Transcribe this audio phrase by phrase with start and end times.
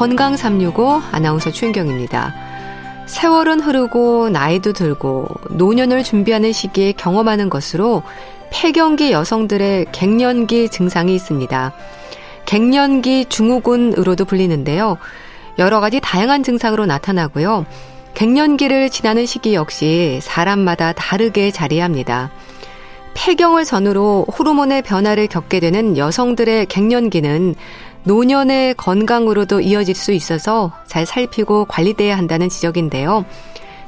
[0.00, 2.32] 건강 365 아나운서 최인경입니다.
[3.04, 8.02] 세월은 흐르고 나이도 들고 노년을 준비하는 시기에 경험하는 것으로
[8.50, 11.74] 폐경기 여성들의 갱년기 증상이 있습니다.
[12.46, 14.96] 갱년기 증후군으로도 불리는데요.
[15.58, 17.66] 여러 가지 다양한 증상으로 나타나고요.
[18.14, 22.30] 갱년기를 지나는 시기 역시 사람마다 다르게 자리합니다.
[23.12, 27.54] 폐경을 전후로 호르몬의 변화를 겪게 되는 여성들의 갱년기는
[28.04, 33.24] 노년의 건강으로도 이어질 수 있어서 잘 살피고 관리돼야 한다는 지적인데요.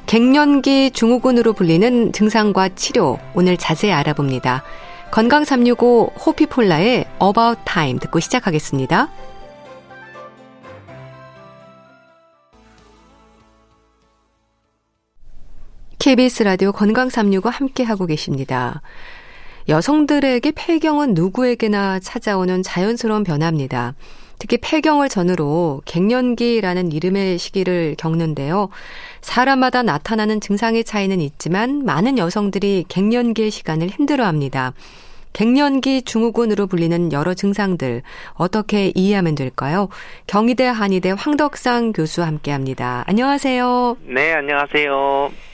[0.07, 4.63] 갱년기 증후군으로 불리는 증상과 치료 오늘 자세히 알아봅니다.
[5.11, 9.09] 건강 365 호피폴라의 About Time 듣고 시작하겠습니다.
[15.99, 18.83] KBS 라디오 건강 365 함께 하고 계십니다.
[19.69, 23.95] 여성들에게 폐경은 누구에게나 찾아오는 자연스러운 변화입니다.
[24.39, 28.71] 특히 폐경을 전후로 갱년기라는 이름의 시기를 겪는데요.
[29.21, 34.73] 사람마다 나타나는 증상의 차이는 있지만 많은 여성들이 갱년기의 시간을 힘들어 합니다.
[35.33, 38.03] 갱년기 증후군으로 불리는 여러 증상들
[38.35, 39.89] 어떻게 이해하면 될까요?
[40.27, 43.05] 경희대 한의대 황덕상 교수와 함께합니다.
[43.07, 43.97] 안녕하세요.
[44.03, 45.52] 네, 안녕하세요.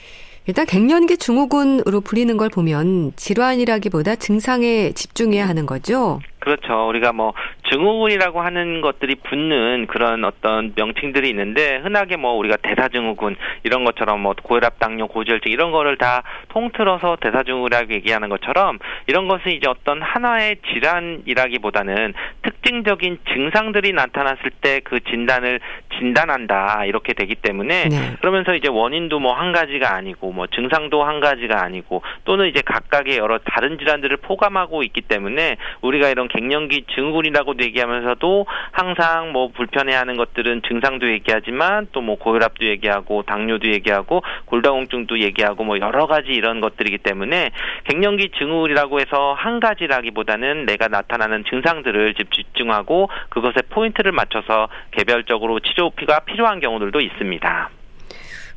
[0.49, 6.19] 일단 갱년기 증후군으로 불리는 걸 보면 질환이라기보다 증상에 집중해야 하는 거죠.
[6.49, 6.87] 그렇죠.
[6.89, 7.33] 우리가 뭐
[7.69, 14.33] 증후군이라고 하는 것들이 붙는 그런 어떤 명칭들이 있는데 흔하게 뭐 우리가 대사증후군 이런 것처럼 뭐
[14.41, 20.57] 고혈압, 당뇨, 고지혈증 이런 거를 다 통틀어서 대사증후군이라고 얘기하는 것처럼 이런 것은 이제 어떤 하나의
[20.73, 25.59] 질환이라기보다는 특징적인 증상들이 나타났을 때 그 진단을
[25.97, 28.15] 진단한다 이렇게 되기 때문에 네.
[28.21, 33.17] 그러면서 이제 원인도 뭐 한 가지가 아니고 뭐 증상도 한 가지가 아니고 또는 이제 각각의
[33.17, 40.61] 여러 다른 질환들을 포함하고 있기 때문에 우리가 이런 갱년기 증후군이라고도 얘기하면서도 항상 뭐 불편해하는 것들은
[40.67, 46.99] 증상도 얘기하지만 또 뭐 고혈압도 얘기하고 당뇨도 얘기하고 골다공증도 얘기하고 뭐 여러 가지 이런 것들이기
[46.99, 47.51] 때문에
[47.83, 56.61] 갱년기 증후군이라고 해서 한 가지라기보다는 내가 나타나는 증상들을 집중하고 그것에 포인트를 맞춰서 개별적으로 치료가 필요한
[56.61, 57.69] 경우들도 있습니다.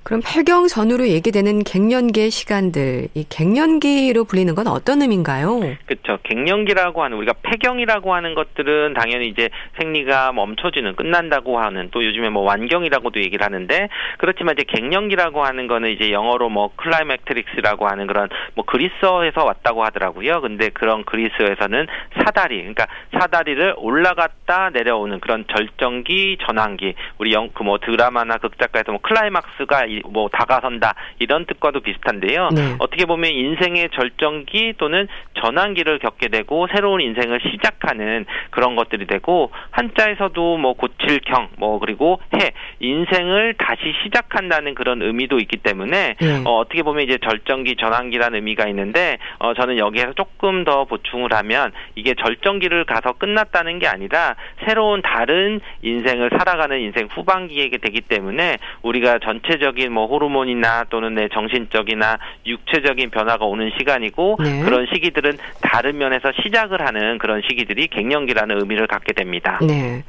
[0.04, 5.60] 그럼 폐경 전후로 얘기되는 갱년기의 시간들, 이 갱년기로 불리는 건 어떤 의미인가요?
[5.86, 6.18] 그렇죠.
[6.24, 9.48] 갱년기라고 하는 우리가 폐경이라고 하는 것들은 당연히 이제
[9.80, 15.90] 생리가 멈춰지는 끝난다고 하는 또 요즘에 뭐 완경이라고도 얘기를 하는데 그렇지만 이제 갱년기라고 하는 거는
[15.90, 20.40] 이제 영어로 뭐 climacterics라고 하는 그런 뭐 그리스어에서 왔다고 하더라고요.
[20.40, 21.86] 근데 그런 그리스어에서는
[22.24, 22.86] 사다리, 그러니까
[23.18, 30.28] 사다리를 올라갔다 내려오는 그런 절정기, 전환기, 우리 영 그 뭐 드라마나 극작가에서 뭐 클라이막스가 뭐
[30.28, 32.48] 다가선다 이런 뜻과도 비슷한데요.
[32.54, 32.76] 네.
[32.78, 35.08] 어떻게 보면 인생의 절정기 또는
[35.40, 42.20] 전환기를 겪게 되고 새로운 인생을 시작하는 그런 것들이 되고 한자에서도 뭐 고칠 경 뭐 그리고
[42.34, 46.42] 해 인생을 다시 시작한다는 그런 의미도 있기 때문에 네.
[46.44, 51.72] 어, 어떻게 보면 이제 절정기 전환기라는 의미가 있는데 어, 저는 여기에서 조금 더 보충을 하면
[51.94, 54.36] 이게 절정기를 가서 끝났다는 게 아니라
[54.66, 61.28] 새로운 다른 인생을 살아가는 인생 후반기에 되기 때문에 우리가 전체적인 전체적인 뭐 호르몬이나 또는 내
[61.28, 64.62] 정신적이나 육체적인 변화가 오는 시간이고 네.
[64.62, 69.58] 그런 시기들은 다른 면에서 시작을 하는 그런 시기들이 갱년기라는 의미를 갖게 됩니다.
[69.66, 70.04] 네.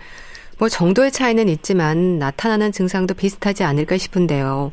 [0.60, 4.72] 뭐 정도의 차이는 있지만 나타나는 증상도 비슷하지 않을까 싶은데요.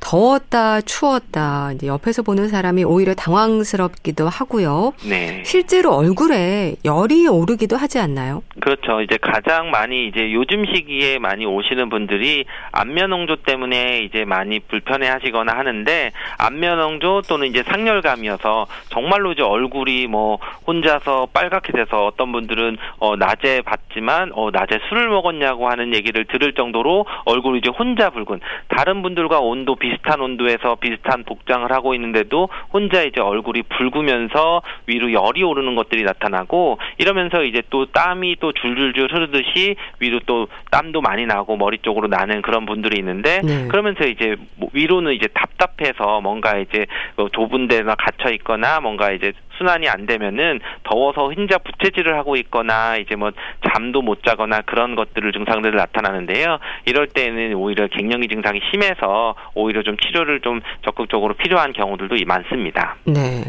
[0.00, 4.92] 더웠다, 추웠다, 이제 옆에서 보는 사람이 오히려 당황스럽기도 하고요.
[5.08, 5.42] 네.
[5.44, 8.42] 실제로 얼굴에 열이 오르기도 하지 않나요?
[8.60, 9.00] 그렇죠.
[9.00, 15.52] 이제 가장 많이 이제 요즘 시기에 많이 오시는 분들이 안면홍조 때문에 이제 많이 불편해 하시거나
[15.56, 23.16] 하는데 안면홍조 또는 이제 상열감이어서 정말로 이제 얼굴이 뭐 혼자서 빨갛게 돼서 어떤 분들은 어
[23.16, 29.02] 낮에 봤지만 어 낮에 술을 먹었냐고 하는 얘기를 들을 정도로 얼굴이 이제 혼자 붉은 다른
[29.02, 35.42] 분들과 온도 비 비슷한 온도에서 비슷한 복장을 하고 있는데도 혼자 이제 얼굴이 붉으면서 위로 열이
[35.42, 41.56] 오르는 것들이 나타나고 이러면서 이제 또 땀이 또 줄줄줄 흐르듯이 위로 또 땀도 많이 나고
[41.56, 43.68] 머리 쪽으로 나는 그런 분들이 있는데 네.
[43.68, 46.86] 그러면서 이제 뭐 위로는 이제 답답해서 뭔가 이제
[47.16, 52.96] 뭐 좁은 데나 갇혀 있거나 뭔가 이제 순환이 안 되면은 더워서 혼자 부채질을 하고 있거나
[52.96, 53.30] 이제 뭐
[53.72, 56.58] 잠도 못 자거나 그런 것들을 증상들이 나타나는데요.
[56.86, 62.96] 이럴 때는 오히려 갱년기 증상이 심해서 오히려 좀 치료를 좀 적극적으로 필요한 경우들도 많습니다.
[63.04, 63.44] 네.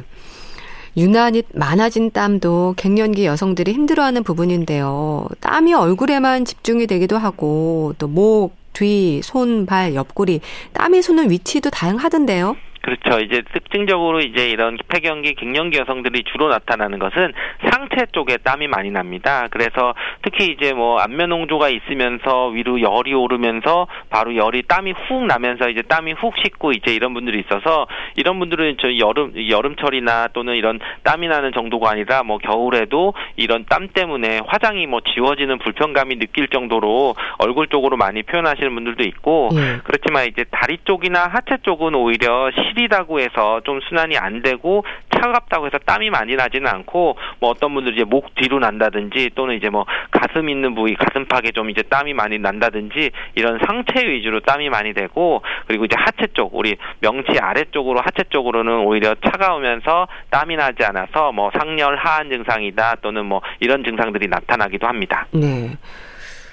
[0.98, 5.28] 유난히 많아진 땀도 갱년기 여성들이 힘들어하는 부분인데요.
[5.40, 10.42] 땀이 얼굴에만 집중이 되기도 하고 또 목, 뒤, 손, 발, 옆구리
[10.74, 12.56] 땀이 솟는 위치도 다양하던데요.
[12.82, 13.20] 그렇죠.
[13.20, 17.34] 이제 특징적으로 이제 이런 폐경기, 갱년기 여성들이 주로 나타나는 것은
[17.70, 19.48] 상체 쪽에 땀이 많이 납니다.
[19.52, 25.70] 그래서 특히 이제 뭐 안면 홍조가 있으면서 위로 열이 오르면서 바로 열이 땀이 훅 나면서
[25.70, 30.80] 이제 땀이 훅 식고 이제 이런 분들이 있어서 이런 분들은 저 여름 여름철이나 또는 이런
[31.04, 37.16] 땀이 나는 정도가 아니라 뭐 겨울에도 이런 땀 때문에 화장이 뭐 지워지는 불편감이 느낄 정도로
[37.40, 39.80] 얼굴 쪽으로 많이 표현하시는 분들도 있고 예.
[39.84, 44.84] 그렇지만 이제 다리 쪽이나 하체 쪽은 오히려 시리다고 해서 좀 순환이 안 되고
[45.14, 49.70] 차갑다고 해서 땀이 많이 나지는 않고 뭐 어떤 분들이 이제 목 뒤로 난다든지 또는 이제
[49.70, 54.94] 뭐 가슴 있는 부위 가슴팍에 좀 이제 땀이 많이 난다든지 이런 상체 위주로 땀이 많이
[54.94, 61.32] 되고 그리고 이제 하체 쪽 우리 명치 아래쪽으로 하체 쪽으로는 오히려 차가우면서 땀이 나지 않아서
[61.32, 65.28] 뭐 상열 하한 증상이다 또는 뭐 이런 증상들이 나타나기도 합니다.
[65.32, 65.72] 네.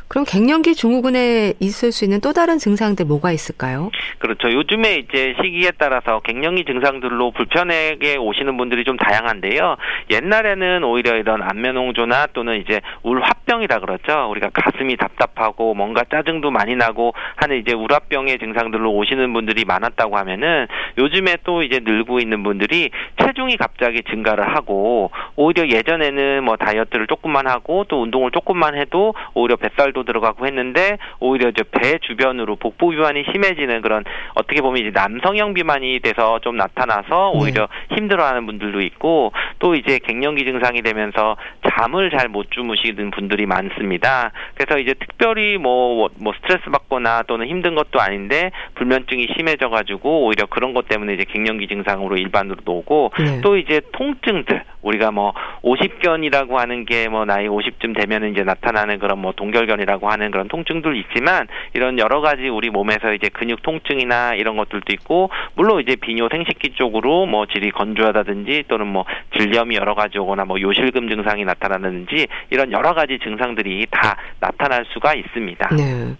[0.09, 3.91] 그럼 갱년기 증후군에 있을 수 있는 또 다른 증상들 뭐가 있을까요?
[4.19, 4.53] 그렇죠.
[4.53, 9.77] 요즘에 이제 시기에 따라서 갱년기 증상들로 불편하게 오시는 분들이 좀 다양한데요.
[10.11, 14.29] 옛날에는 오히려 이런 안면홍조나 또는 이제 울화병이라 그러죠.
[14.31, 20.69] 우리가 가슴이 답답하고 뭔가 짜증도 많이 나고 하는 이제 울화병의 증상들로 오시는 분들이 많았다고 하면은
[20.99, 27.49] 요즘에 또 이제 늘고 있는 분들이 체중이 갑자기 증가를 하고 오히려 예전에는 뭐 다이어트를 조금만
[27.49, 32.91] 하고 또 운동을 조금만 해도 오히려 뱃살 도 들어가고 했는데 오히려 이제 배 주변으로 복부
[32.91, 34.05] 비만이 심해지는 그런
[34.35, 37.41] 어떻게 보면 이제 남성형 비만이 돼서 좀 나타나서 네.
[37.41, 37.97] 오히려 네.
[37.97, 41.37] 힘들어하는 분들도 있고 또 이제 갱년기 증상이 되면서
[41.71, 44.33] 잠을 잘 못 주무시는 분들이 많습니다.
[44.57, 50.47] 그래서 이제 특별히 뭐, 뭐 스트레스 받거나 또는 힘든 것도 아닌데 불면증이 심해져 가지고 오히려
[50.47, 53.41] 그런 것 때문에 이제 갱년기 증상으로 일반으로 오고 네.
[53.43, 55.33] 또 이제 통증들 우리가 뭐
[55.63, 60.49] 50견이라고 하는 게 뭐 나이 50쯤 되면 이제 나타나는 그런 뭐 동결견이 라고 하는 그런
[60.49, 65.97] 통증들 있지만 이런 여러 가지 우리 몸에서 이제 근육 통증이나 이런 것들도 있고 물론 이제
[65.97, 69.05] 비뇨 생식기 쪽으로 뭐 질이 건조하다든지 또는 뭐
[69.39, 75.15] 질염이 여러 가지 오거나 뭐 요실금 증상이 나타나는지 이런 여러 가지 증상들이 다 나타날 수가
[75.15, 75.69] 있습니다.
[75.77, 76.15] 네.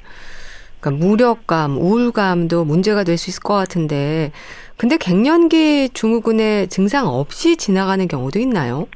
[0.81, 4.31] 그러니까 무력감, 우울감도 문제가 될 수 있을 것 같은데
[4.77, 8.87] 근데 갱년기 증후군의 증상 없이 지나가는 경우도 있나요?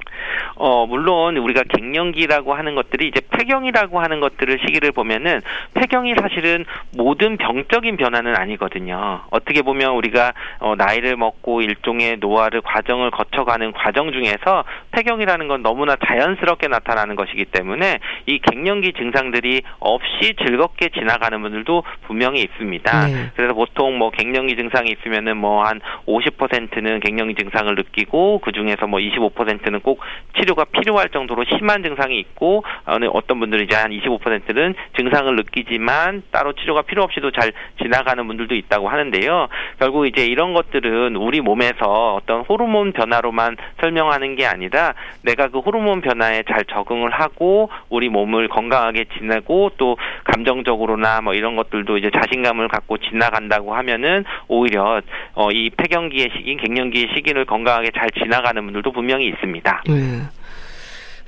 [0.61, 5.41] 어, 물론 우리가 갱년기라고 하는 것들이 이제 폐경이라고 하는 것들을 시기를 보면은
[5.75, 6.65] 폐경이 사실은
[6.97, 9.23] 모든 병적인 변화는 아니거든요.
[9.31, 15.97] 어떻게 보면 우리가 어, 나이를 먹고 일종의 노화를 과정을 거쳐가는 과정 중에서 폐경이라는 건 너무나
[15.97, 23.07] 자연스럽게 나타나는 것이기 때문에 이 갱년기 증상들이 없이 즐겁게 지나가는 분들도 분명히 있습니다.
[23.07, 23.31] 네.
[23.35, 28.99] 그래서 보통 뭐 갱년기 증상이 있으면은 뭐 한 50%는 갱년기 증상을 느끼고 그 중에서 뭐
[28.99, 30.01] 25%는 꼭
[30.37, 32.65] 치료 가 필요할 정도로 심한 증상이 있고
[33.13, 38.89] 어떤 분들은 이제 한 25%는 증상을 느끼지만 따로 치료가 필요 없이도 잘 지나가는 분들도 있다고
[38.89, 39.49] 하는데요.
[39.79, 46.01] 결국 이제 이런 것들은 우리 몸에서 어떤 호르몬 변화로만 설명하는 게 아니라 내가 그 호르몬
[46.01, 52.69] 변화에 잘 적응을 하고 우리 몸을 건강하게 지내고 또 감정적으로나 뭐 이런 것들도 이제 자신감을
[52.69, 55.01] 갖고 지나간다고 하면은 오히려
[55.35, 59.83] 어, 이 폐경기의 시기, 갱년기의 시기를 건강하게 잘 지나가는 분들도 분명히 있습니다.
[59.87, 60.40] 네.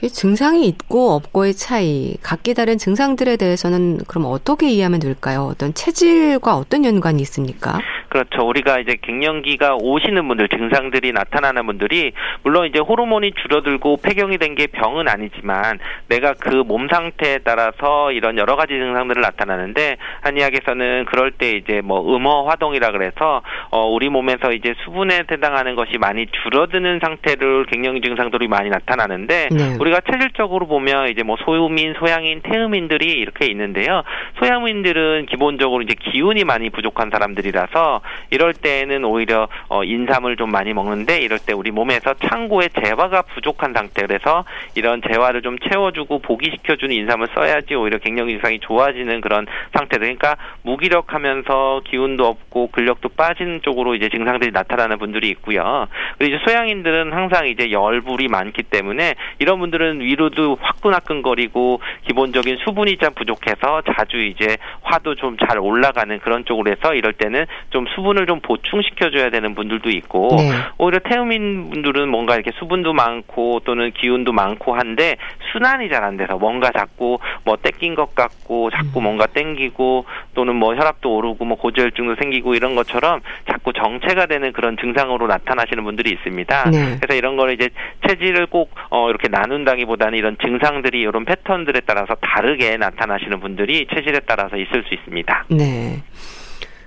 [0.09, 5.49] 증상이 있고 없고의 차이, 각기 다른 증상들에 대해서는 그럼 어떻게 이해하면 될까요?
[5.51, 7.81] 어떤 체질과 어떤 연관이 있습니까?
[8.13, 8.47] 그렇죠.
[8.47, 14.67] 우리가 이제 갱년기가 오시는 분들, 증상들이 나타나는 분들이 물론 이제 호르몬이 줄어들고 폐경이 된 게
[14.67, 15.79] 병은 아니지만
[16.11, 22.15] 내가 그 몸 상태에 따라서 이런 여러 가지 증상들을 나타나는데 한의학에서는 그럴 때 이제 뭐
[22.15, 23.41] 음어 화동이라 그래서
[23.71, 29.77] 어 우리 몸에서 이제 수분에 해당하는 것이 많이 줄어드는 상태를 갱년기 증상들이 많이 나타나는데 네.
[29.81, 34.03] 우리가 체질적으로 보면 이제 뭐 소유민, 소양인, 태음인들이 이렇게 있는데요.
[34.39, 41.19] 소양민들은 기본적으로 이제 기운이 많이 부족한 사람들이라서 이럴 때에는 오히려 어, 인삼을 좀 많이 먹는데
[41.21, 44.45] 이럴 때 우리 몸에서 창고에 재화가 부족한 상태라서
[44.75, 50.01] 이런 재화를 좀 채워주고 보기시켜주는 인삼을 써야지 오히려 갱년기 증상이 좋아지는 그런 상태들.
[50.01, 55.89] 그러니까 무기력하면서 기운도 없고 근력도 빠지는 쪽으로 이제 증상들이 나타나는 분들이 있고요.
[56.19, 63.13] 그리고 이제 소양인들은 항상 이제 열불이 많기 때문에 이런 분들은 위로도 화끈화끈거리고 기본적인 수분이 좀
[63.15, 68.41] 부족해서 자주 이제 화도 좀 잘 올라가는 그런 쪽으로 해서 이럴 때는 좀 수분을 좀
[68.41, 70.51] 보충시켜줘야 되는 분들도 있고 네.
[70.79, 75.17] 오히려 태음인 분들은 뭔가 이렇게 수분도 많고 또는 기운도 많고 한데
[75.53, 79.05] 순환이 잘 안 돼서 뭔가 자꾸 뭐 땡긴 것 같고 자꾸 음.
[79.05, 83.21] 뭔가 땡기고 또는 뭐 혈압도 오르고 뭐 고지혈증도 생기고 이런 것처럼
[83.51, 86.71] 자꾸 정체가 되는 그런 증상으로 나타나시는 분들이 있습니다.
[86.71, 86.97] 네.
[87.01, 87.71] 그래서 이런 거를 이제
[88.07, 94.57] 체질을 꼭 어, 이렇게 나눈다기보다는 이런 증상들이 이런 패턴들에 따라서 다르게 나타나시는 분들이 체질에 따라서
[94.57, 95.45] 있을 수 있습니다.
[95.51, 96.03] 네.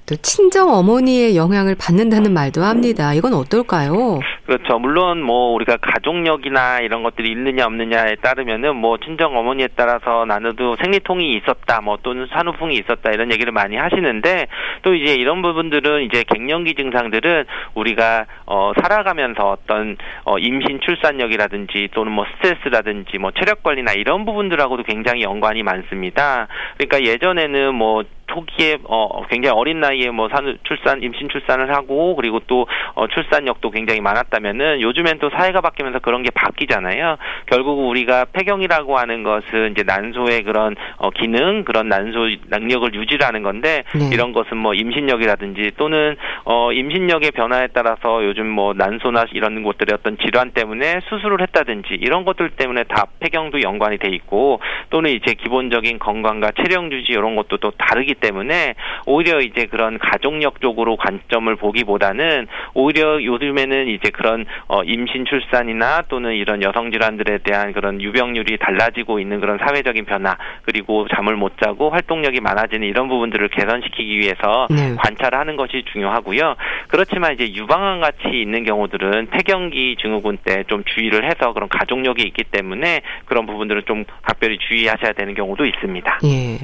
[0.07, 3.13] 또 친정 어머니의 영향을 받는다는 말도 합니다.
[3.13, 4.19] 이건 어떨까요?
[4.45, 4.77] 그렇죠.
[4.77, 11.35] 물론 뭐 우리가 가족력이나 이런 것들이 있느냐 없느냐에 따르면은 뭐 친정 어머니에 따라서 나눠도 생리통이
[11.37, 14.47] 있었다, 뭐 또는 산후풍이 있었다 이런 얘기를 많이 하시는데
[14.83, 22.11] 또 이제 이런 부분들은 이제 갱년기 증상들은 우리가 어 살아가면서 어떤 어 임신 출산력이라든지 또는
[22.11, 26.47] 뭐 스트레스라든지 뭐 체력 관리나 이런 부분들하고도 굉장히 연관이 많습니다.
[26.77, 32.39] 그러니까 예전에는 뭐 초기에 어 굉장히 어린 나이에 뭐 산, 출산 임신 출산을 하고 그리고
[32.47, 37.17] 또 어, 출산력도 굉장히 많았다면은 요즘엔 또 사회가 바뀌면서 그런 게 바뀌잖아요.
[37.47, 43.83] 결국 우리가 폐경이라고 하는 것은 이제 난소의 그런 어, 기능 그런 난소 능력을 유지하는 건데
[43.93, 44.09] 네.
[44.11, 46.15] 이런 것은 뭐 임신력이라든지 또는
[46.45, 52.25] 어 임신력의 변화에 따라서 요즘 뭐 난소나 이런 것들의 어떤 질환 때문에 수술을 했다든지 이런
[52.25, 57.57] 것들 때문에 다 폐경도 연관이 돼 있고 또는 이제 기본적인 건강과 체력 유지 이런 것도
[57.57, 64.83] 또 다르기 때문에 오히려 이제 그런 가족력 쪽으로 관점을 보기보다는 오히려 요즘에는 이제 그런 어
[64.83, 71.07] 임신 출산이나 또는 이런 여성 질환들에 대한 그런 유병률이 달라지고 있는 그런 사회적인 변화 그리고
[71.15, 74.95] 잠을 못 자고 활동력이 많아지는 이런 부분들을 개선시키기 위해서 네.
[74.97, 76.55] 관찰하는 것이 중요하고요.
[76.87, 82.43] 그렇지만 이제 유방암 같이 있는 경우들은 폐경기 증후군 때 좀 주의를 해서 그런 가족력이 있기
[82.45, 86.19] 때문에 그런 부분들은 좀 각별히 주의하셔야 되는 경우도 있습니다.
[86.25, 86.57] 예.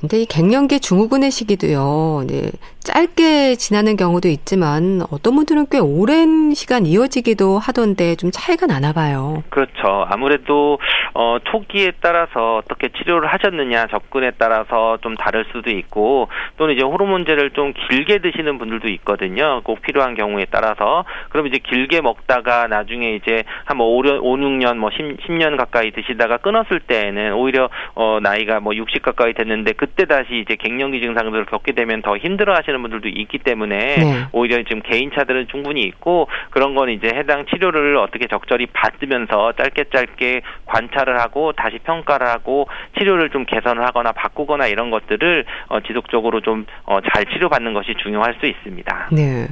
[0.00, 2.52] 근데 이 갱년기 중후군의 시기도요, 네,
[2.86, 9.42] 짧게 지나는 경우도 있지만 어떤 분들은 꽤 오랜 시간 이어지기도 하던데 좀 차이가 나나 봐요.
[9.50, 10.06] 그렇죠.
[10.08, 10.78] 아무래도
[11.14, 17.50] 어, 초기에 따라서 어떻게 치료를 하셨느냐 접근에 따라서 좀 다를 수도 있고 또는 이제 호르몬제를
[17.52, 19.60] 좀 길게 드시는 분들도 있거든요.
[19.62, 24.78] 꼭 필요한 경우에 따라서 그럼 이제 길게 먹다가 나중에 이제 한 뭐 5, 5, 6년
[24.78, 29.72] 뭐 10, 10 년 가까이 드시다가 끊었을 때에는 오히려 어, 나이가 뭐 60 가까이 됐는데
[29.72, 34.26] 그때 다시 이제 갱년기 증상들을 겪게 되면 더 힘들어 하시는 하시는 분들도 있기 때문에 네.
[34.32, 40.42] 오히려 지금 개인차들은 충분히 있고 그런 건 이제 해당 치료를 어떻게 적절히 받으면서 짧게 짧게
[40.66, 42.68] 관찰을 하고 다시 평가를 하고
[42.98, 47.00] 치료를 좀 개선을 하거나 바꾸거나 이런 것들을 어, 지속적으로 좀잘 어,
[47.32, 49.08] 치료받는 것이 중요할 수 있습니다.
[49.12, 49.48] 네.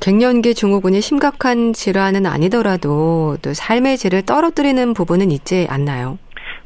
[0.00, 6.18] 갱년기 증후군이 심각한 질환은 아니더라도 또 삶의 질을 떨어뜨리는 부분은 있지 않나요?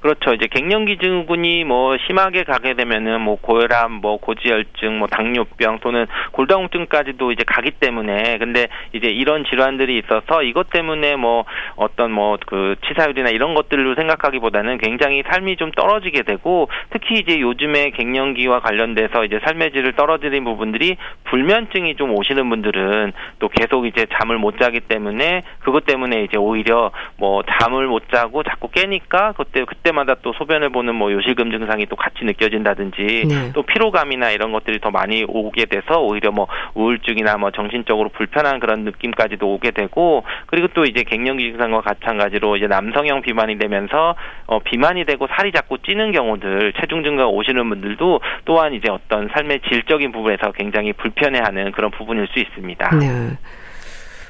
[0.08, 0.32] 그렇죠.
[0.32, 7.30] 이제 갱년기 증후군이 뭐 심하게 가게 되면은 뭐 고혈압, 뭐 고지혈증, 뭐 당뇨병 또는 골다공증까지도
[7.32, 11.44] 이제 가기 때문에 근데 이제 이런 질환들이 있어서 이것 때문에 뭐
[11.76, 17.90] 어떤 뭐 그 치사율이나 이런 것들로 생각하기보다는 굉장히 삶이 좀 떨어지게 되고 특히 이제 요즘에
[17.90, 24.38] 갱년기와 관련돼서 이제 삶의 질을 떨어지는 부분들이 불면증이 좀 오시는 분들은 또 계속 이제 잠을
[24.38, 29.92] 못 자기 때문에 그것 때문에 이제 오히려 뭐 잠을 못 자고 자꾸 깨니까 그때 그때
[29.98, 33.52] 때마다 또 소변을 보는 뭐 요실금 증상이 또 같이 느껴진다든지 네.
[33.52, 38.84] 또 피로감이나 이런 것들이 더 많이 오게 돼서 오히려 뭐 우울증이나 뭐 정신적으로 불편한 그런
[38.84, 44.14] 느낌까지도 오게 되고 그리고 또 이제 갱년기 증상과 마찬가지로 이제 남성형 비만이 되면서
[44.46, 49.60] 어 비만이 되고 살이 자꾸 찌는 경우들 체중 증가 오시는 분들도 또한 이제 어떤 삶의
[49.68, 52.96] 질적인 부분에서 굉장히 불편해하는 그런 부분일 수 있습니다.
[52.96, 53.06] 네.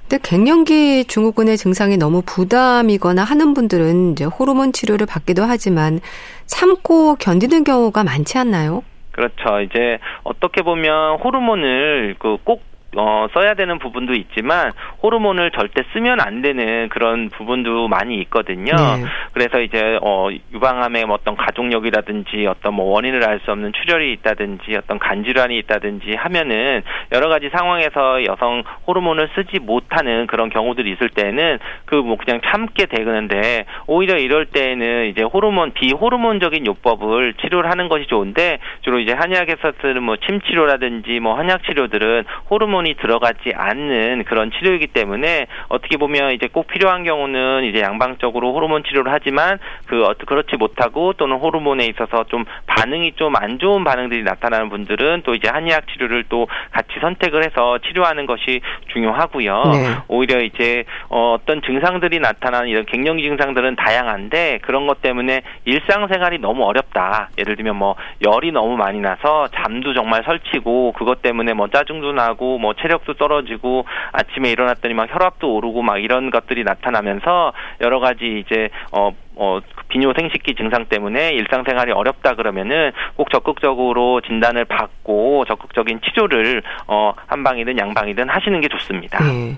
[0.09, 6.01] 근데 갱년기 증후군의 증상이 너무 부담이거나 하는 분들은 이제 호르몬 치료를 받기도 하지만
[6.47, 8.83] 참고 견디는 경우가 많지 않나요?
[9.13, 9.61] 그렇죠.
[9.61, 12.63] 이제 어떻게 보면 호르몬을 그꼭
[12.97, 18.73] 어, 써야 되는 부분도 있지만 호르몬을 절대 쓰면 안 되는 그런 부분도 많이 있거든요.
[18.75, 19.05] 네.
[19.33, 24.99] 그래서 이제 어, 유방암의 어떤 가족력이라든지 어떤 뭐 원인을 알 수 없는 출혈이 있다든지 어떤
[24.99, 31.99] 간질환이 있다든지 하면은 여러 가지 상황에서 여성 호르몬을 쓰지 못하는 그런 경우들이 있을 때는 그
[32.09, 38.59] 뭐 그냥 참게 되는데 오히려 이럴 때에는 이제 호르몬 비호르몬적인 요법을 치료를 하는 것이 좋은데
[38.81, 44.25] 주로 이제 한의학에서 쓰는 뭐 침 치료라든지 뭐 한약 치료들은 호르몬 호 르몬이 들어가지 않는
[44.25, 50.05] 그런 치료이기 때문에 어떻게 보면 이제 꼭 필요한 경우는 이제 양방적으로 호르몬 치료를 하지만 그
[50.27, 55.49] 그렇지 못하고 또는 호르몬에 있어서 좀 반응이 좀 안 좋은 반응들이 나타나는 분들은 또 이제
[55.49, 58.61] 한의학 치료를 또 같이 선택을 해서 치료하는 것이
[58.93, 59.63] 중요하고요.
[59.65, 59.97] 네.
[60.09, 66.65] 오히려 이제 어, 어떤 증상들이 나타나는 이런 갱년기 증상들은 다양한데 그런 것 때문에 일상생활이 너무
[66.65, 67.31] 어렵다.
[67.39, 72.59] 예를 들면 뭐 열이 너무 많이 나서 잠도 정말 설치고 그것 때문에 뭐 짜증도 나고
[72.59, 78.69] 뭐뭐 체력도 떨어지고 아침에 일어났더니 막 혈압도 오르고 막 이런 것들이 나타나면서 여러 가지 이제
[78.93, 79.11] 어
[79.41, 87.15] 어, 비뇨 생식기 증상 때문에 일상생활이 어렵다 그러면은 꼭 적극적으로 진단을 받고 적극적인 치료를 어,
[87.29, 89.23] 한방이든 양방이든 하시는 게 좋습니다.
[89.23, 89.57] 네.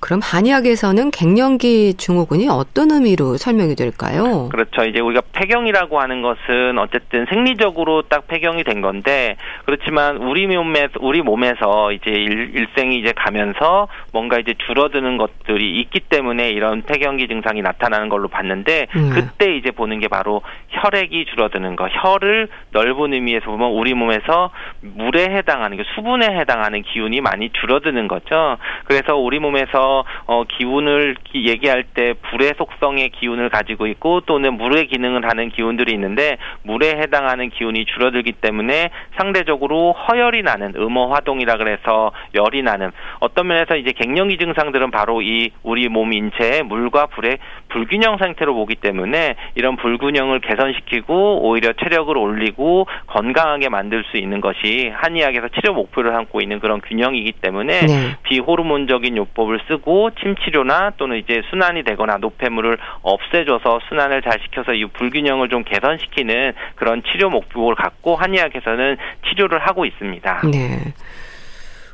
[0.00, 4.48] 그럼 한의학에서는 갱년기 증후군이 어떤 의미로 설명이 될까요?
[4.50, 4.84] 그렇죠.
[4.84, 11.20] 이제 우리가 폐경이라고 하는 것은 어쨌든 생리적으로 딱 폐경이 된 건데 그렇지만 우리 몸에서 우리
[11.22, 17.60] 몸에서 이제 일, 생이 이제 가면서 뭔가 이제 줄어드는 것들이 있기 때문에 이런 폐경기 증상이
[17.62, 19.10] 나타나는 걸로 봤는데 음.
[19.12, 21.88] 그때 이제 보는 게 바로 혈액이 줄어드는 거.
[21.88, 24.50] 혈을 넓은 의미에서 보면 우리 몸에서
[24.80, 28.58] 물에 해당하는 게 수분에 해당하는 기운이 많이 줄어드는 거죠.
[28.84, 29.87] 그래서 우리 몸에서
[30.26, 36.36] 어, 기운을 얘기할 때 불의 속성의 기운을 가지고 있고 또는 물의 기능을 하는 기운들이 있는데
[36.62, 42.90] 물에 해당하는 기운이 줄어들기 때문에 상대적으로 허열이 나는 음어화동이라 그래서 열이 나는
[43.20, 48.76] 어떤 면에서 이제 갱년기 증상들은 바로 이 우리 몸 인체의 물과 불의 불균형 상태로 보기
[48.76, 56.12] 때문에 이런 불균형을 개선시키고 오히려 체력을 올리고 건강하게 만들 수 있는 것이 한의학에서 치료 목표를
[56.12, 58.16] 삼고 있는 그런 균형이기 때문에 네.
[58.22, 64.72] 비호르몬적인 요법을 쓰고 쓰고 침 치료나 또는 이제 순환이 되거나 노폐물을 없애줘서 순환을 잘 시켜서
[64.72, 68.96] 이 불균형을 좀 개선시키는 그런 치료 목표를 갖고 한의학에서는
[69.28, 70.42] 치료를 하고 있습니다.
[70.52, 70.92] 네.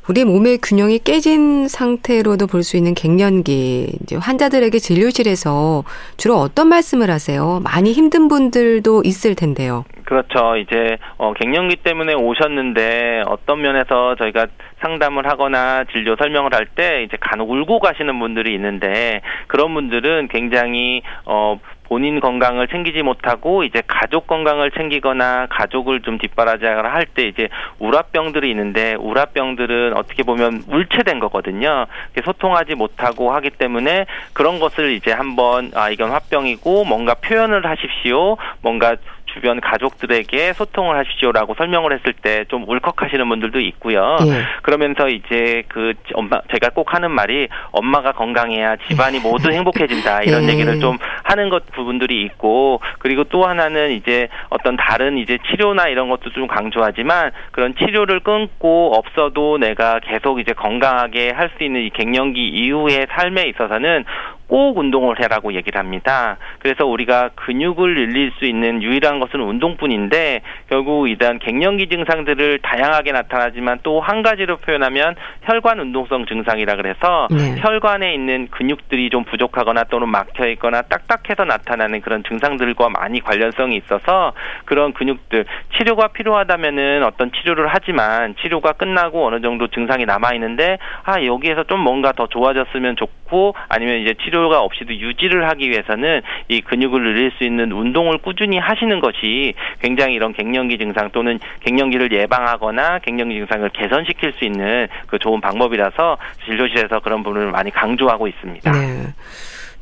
[0.07, 5.83] 우리 몸의 균형이 깨진 상태로도 볼 수 있는 갱년기 이제 환자들에게 진료실에서
[6.17, 7.59] 주로 어떤 말씀을 하세요?
[7.63, 9.83] 많이 힘든 분들도 있을 텐데요.
[10.05, 10.57] 그렇죠.
[10.57, 14.47] 이제 어, 갱년기 때문에 오셨는데 어떤 면에서 저희가
[14.81, 21.01] 상담을 하거나 진료 설명을 할 때 이제 간혹 울고 가시는 분들이 있는데 그런 분들은 굉장히
[21.25, 27.49] 어 본인 건강을 챙기지 못하고 이제 가족 건강을 챙기거나 가족을 좀 뒷바라지하거나 할 때 이제
[27.79, 31.85] 우라병들이 있는데 우라병들은 어떻게 보면 물체된 거거든요.
[32.23, 38.37] 소통하지 못하고 하기 때문에 그런 것을 이제 한번 아 이건 화병이고 뭔가 표현을 하십시오.
[38.61, 38.95] 뭔가
[39.35, 44.17] 주변 가족들에게 소통을 하십시오라고 설명을 했을 때 좀 울컥하시는 분들도 있고요.
[44.21, 44.43] 예.
[44.61, 50.53] 그러면서 이제 그 엄마 제가 꼭 하는 말이 엄마가 건강해야 집안이 모두 행복해진다 이런 예.
[50.53, 56.09] 얘기를 좀 하는 것 부분들이 있고 그리고 또 하나는 이제 어떤 다른 이제 치료나 이런
[56.09, 61.89] 것도 좀 강조하지만 그런 치료를 끊고 없어도 내가 계속 이제 건강하게 할 수 있는 이
[61.91, 64.03] 갱년기 이후의 삶에 있어서는
[64.47, 66.37] 꼭 운동을 해라고 얘기를 합니다.
[66.59, 73.79] 그래서 우리가 근육을 늘릴 수 있는 유일한 것은 운동뿐인데 결국 이런 갱년기 증상들을 다양하게 나타나지만
[73.83, 77.55] 또 한 가지로 표현하면 혈관 운동성 증상이라 그래서 네.
[77.59, 84.33] 혈관에 있는 근육들이 좀 부족하거나 또는 막혀 있거나 딱딱해서 나타나는 그런 증상들과 많이 관련성이 있어서
[84.65, 85.45] 그런 근육들
[85.77, 91.79] 치료가 필요하다면은 어떤 치료를 하지만 치료가 끝나고 어느 정도 증상이 남아 있는데 아 여기에서 좀
[91.79, 97.31] 뭔가 더 좋아졌으면 좋고 아니면 이제 치료 치료가 없이도 유지를 하기 위해서는 이 근육을 늘릴
[97.37, 103.69] 수 있는 운동을 꾸준히 하시는 것이 굉장히 이런 갱년기 증상 또는 갱년기를 예방하거나 갱년기 증상을
[103.69, 108.71] 개선시킬 수 있는 그 좋은 방법이라서 진료실에서 그런 부분을 많이 강조하고 있습니다.
[108.71, 109.13] 네.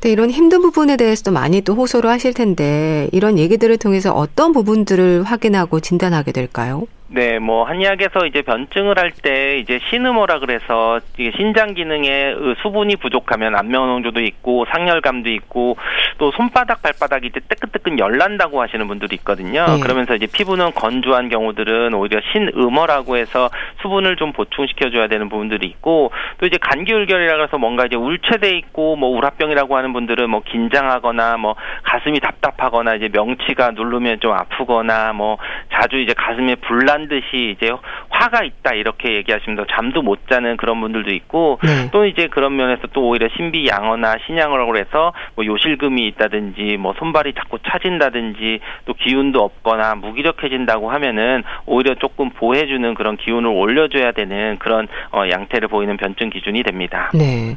[0.00, 5.24] 네, 이런 힘든 부분에 대해서도 많이 또 호소를 하실 텐데 이런 얘기들을 통해서 어떤 부분들을
[5.24, 6.86] 확인하고 진단하게 될까요?
[7.06, 10.98] 네, 뭐 한의학에서 이제 변증을 할 때 이제 신음어라 그래서
[11.36, 15.76] 신장 기능에 수분이 부족하면 안면홍조도 있고 상열감도 있고
[16.18, 19.64] 또 손바닥 발바닥이 이제 뜨끈뜨끈 열난다고 하시는 분들이 있거든요.
[19.66, 19.80] 네.
[19.80, 23.48] 그러면서 이제 피부는 건조한 경우들은 오히려 신음어라고 해서
[23.82, 28.96] 수분을 좀 보충시켜 줘야 되는 부분들이 있고 또 이제 감기울결이라 그래서 뭔가 이제 울체돼 있고
[28.96, 35.38] 뭐 우라병이라고 하는 분들은 뭐 긴장하거나 뭐 가슴이 답답하거나 이제 명치가 누르면 좀 아프거나 뭐
[35.72, 37.70] 자주 이제 가슴에 불난 듯이 이제
[38.08, 41.90] 화가 있다 이렇게 얘기하시면서 잠도 못 자는 그런 분들도 있고 네.
[41.92, 47.34] 또 이제 그런 면에서 또 오히려 신비 양어나 신양어라고 해서 뭐 요실금이 있다든지 뭐 손발이
[47.34, 54.88] 자꾸 차진다든지 또 기운도 없거나 무기력해진다고 하면은 오히려 조금 보해주는 그런 기운을 올려줘야 되는 그런
[55.12, 57.10] 어, 양태를 보이는 변증 기준이 됩니다.
[57.14, 57.56] 네.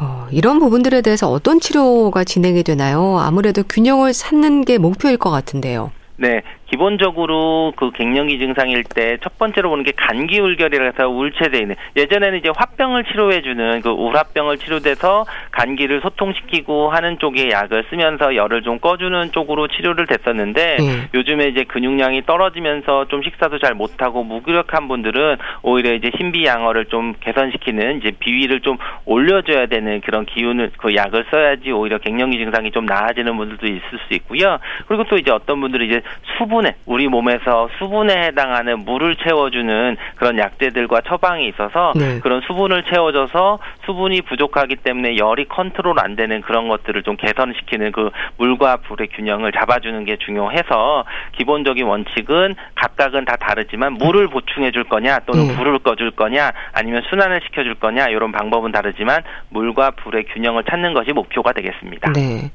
[0.00, 3.18] 어, 이런 부분들에 대해서 어떤 치료가 진행이 되나요?
[3.20, 5.92] 아무래도 균형을 찾는 게 목표일 것 같은데요.
[6.16, 12.50] 네, 기본적으로 그 갱년기 증상일 때 첫 번째로 보는 게 감기울결이라서 울체돼 있는 예전에는 이제
[12.54, 19.32] 화병을 치료해 주는 그 우라병을 치료돼서 감기를 소통시키고 하는 쪽의 약을 쓰면서 열을 좀 꺼주는
[19.32, 21.04] 쪽으로 치료를 됐었는데 음.
[21.14, 27.98] 요즘에 이제 근육량이 떨어지면서 좀 식사도 잘 못하고 무기력한 분들은 오히려 이제 신비양어를 좀 개선시키는
[27.98, 33.36] 이제 비위를 좀 올려줘야 되는 그런 기운을 그 약을 써야지 오히려 갱년기 증상이 좀 나아지는
[33.36, 34.58] 분들도 있을 수 있고요.
[34.86, 36.02] 그리고 또 이제 어떤 분들은 이제
[36.38, 42.20] 수분 수분에 우리 몸에서 수분에 해당하는 물을 채워주는 그런 약재들과 처방이 있어서 네.
[42.20, 48.10] 그런 수분을 채워줘서 수분이 부족하기 때문에 열이 컨트롤 안 되는 그런 것들을 좀 개선시키는 그
[48.36, 55.20] 물과 불의 균형을 잡아주는 게 중요해서 기본적인 원칙은 각각은 다 다르지만 물을 보충해 줄 거냐
[55.20, 55.56] 또는 네.
[55.56, 61.12] 불을 꺼줄 거냐 아니면 순환을 시켜줄 거냐 이런 방법은 다르지만 물과 불의 균형을 찾는 것이
[61.12, 62.12] 목표가 되겠습니다.
[62.12, 62.50] 네.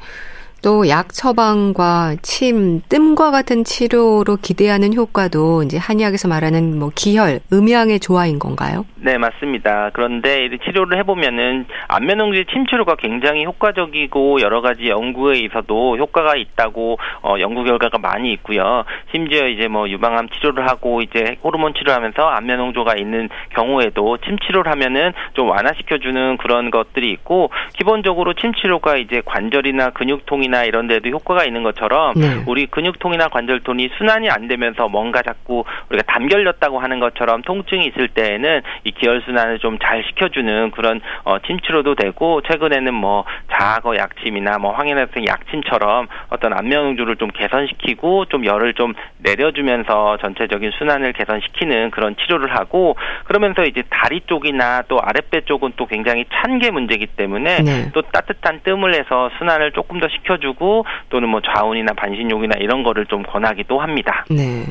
[0.65, 7.99] 또 약 처방과 침, 뜸과 같은 치료로 기대하는 효과도 이제 한의학에서 말하는 뭐 기혈, 음양의
[7.99, 8.84] 조화인 건가요?
[8.95, 9.91] 네, 맞습니다.
[9.93, 17.36] 그런데 치료를 해보면은 안면홍지 침 치료가 굉장히 효과적이고 여러 가지 연구에 있어도 효과가 있다고 어,
[17.39, 18.86] 연구 결과가 많이 있고요.
[19.12, 25.13] 심지어 이제 뭐 유방암 치료를 하고 이제 호르몬 치료하면서 안면홍조가 있는 경우에도 침 치료를 하면은
[25.34, 31.43] 좀 완화시켜주는 그런 것들이 있고 기본적으로 침 치료가 이제 관절이나 근육통이나 근육이나 이런 데도 효과가
[31.43, 32.43] 있는 것처럼 네.
[32.47, 38.61] 우리 근육통이나 관절통이 순환이 안 되면서 뭔가 자꾸 우리가 담결렸다고 하는 것처럼 통증이 있을 때에는
[38.85, 44.71] 이 기혈 순환을 좀 잘 시켜주는 그런 어, 침치료도 되고 최근에는 뭐 자거 약침이나 뭐
[44.71, 52.55] 황해나생 약침처럼 어떤 안면응주를 좀 개선시키고 좀 열을 좀 내려주면서 전체적인 순환을 개선시키는 그런 치료를
[52.57, 57.91] 하고 그러면서 이제 다리 쪽이나 또 아랫배 쪽은 또 굉장히 찬 게 문제이기 때문에 네.
[57.93, 63.05] 또 따뜻한 뜸을 해서 순환을 조금 더 시켜주 해주고 또는 뭐 좌운이나 반신욕이나 이런 거를
[63.08, 64.25] 좀 권하기도 합니다.
[64.29, 64.65] 네.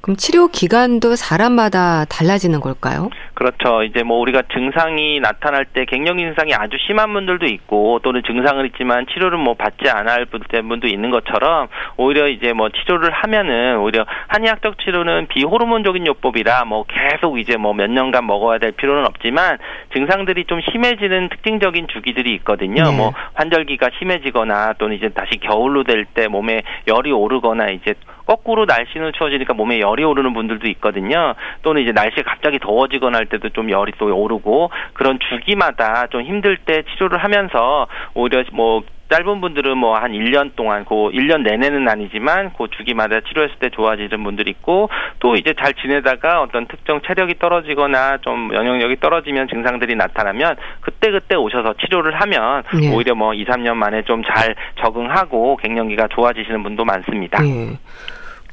[0.00, 3.10] 그럼 치료 기간도 사람마다 달라지는 걸까요?
[3.34, 3.82] 그렇죠.
[3.82, 9.06] 이제 뭐 우리가 증상이 나타날 때 갱년기 증상이 아주 심한 분들도 있고 또는 증상은 있지만
[9.12, 15.26] 치료를 뭐 받지 않을 분도 있는 것처럼 오히려 이제 뭐 치료를 하면은 오히려 한의학적 치료는
[15.28, 19.58] 비호르몬적인 요법이라 뭐 계속 이제 뭐 몇 년간 먹어야 될 필요는 없지만
[19.92, 22.84] 증상들이 좀 심해지는 특징적인 주기들이 있거든요.
[22.84, 22.96] 네.
[22.96, 27.94] 뭐 환절기가 심해지거나 또는 이제 다시 겨울로 될 때 몸에 열이 오르거나 이제
[28.26, 31.34] 거꾸로 날씨는 추워지니까 몸에 열이 오르는 분들도 있거든요.
[31.62, 36.56] 또는 이제 날씨가 갑자기 더워지거나 할 때도 좀 열이 또 오르고 그런 주기마다 좀 힘들
[36.58, 42.52] 때 치료를 하면서 오히려 뭐 짧은 분들은 뭐 한 1년 동안 그 1년 내내는 아니지만
[42.58, 48.18] 그 주기마다 치료했을 때 좋아지는 분들이 있고 또 이제 잘 지내다가 어떤 특정 체력이 떨어지거나
[48.22, 52.92] 좀 면역력이 떨어지면 증상들이 나타나면 그때그때 오셔서 치료를 하면 네.
[52.92, 57.40] 오히려 뭐 2, 3년 만에 좀 잘 적응하고 갱년기가 좋아지시는 분도 많습니다.
[57.40, 57.78] 네.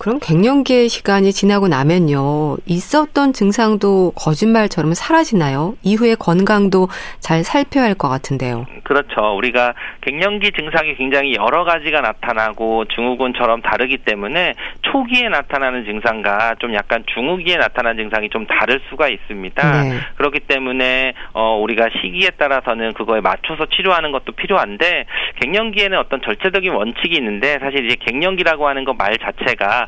[0.03, 2.57] 그럼 갱년기의 시간이 지나고 나면요.
[2.65, 5.75] 있었던 증상도 거짓말처럼 사라지나요?
[5.81, 6.89] 이후에 건강도
[7.21, 8.65] 잘 살펴야 할 것 같은데요.
[8.83, 9.37] 그렇죠.
[9.37, 17.05] 우리가 갱년기 증상이 굉장히 여러 가지가 나타나고 증후군처럼 다르기 때문에 초기에 나타나는 증상과 좀 약간
[17.13, 19.83] 중후기에 나타나는 증상이 좀 다를 수가 있습니다.
[19.83, 19.99] 네.
[20.17, 25.05] 그렇기 때문에 어 우리가 시기에 따라서는 그거에 맞춰서 치료하는 것도 필요한데
[25.41, 29.87] 갱년기에는 어떤 절차적인 원칙이 있는데 사실 이제 갱년기라고 하는 것말 자체가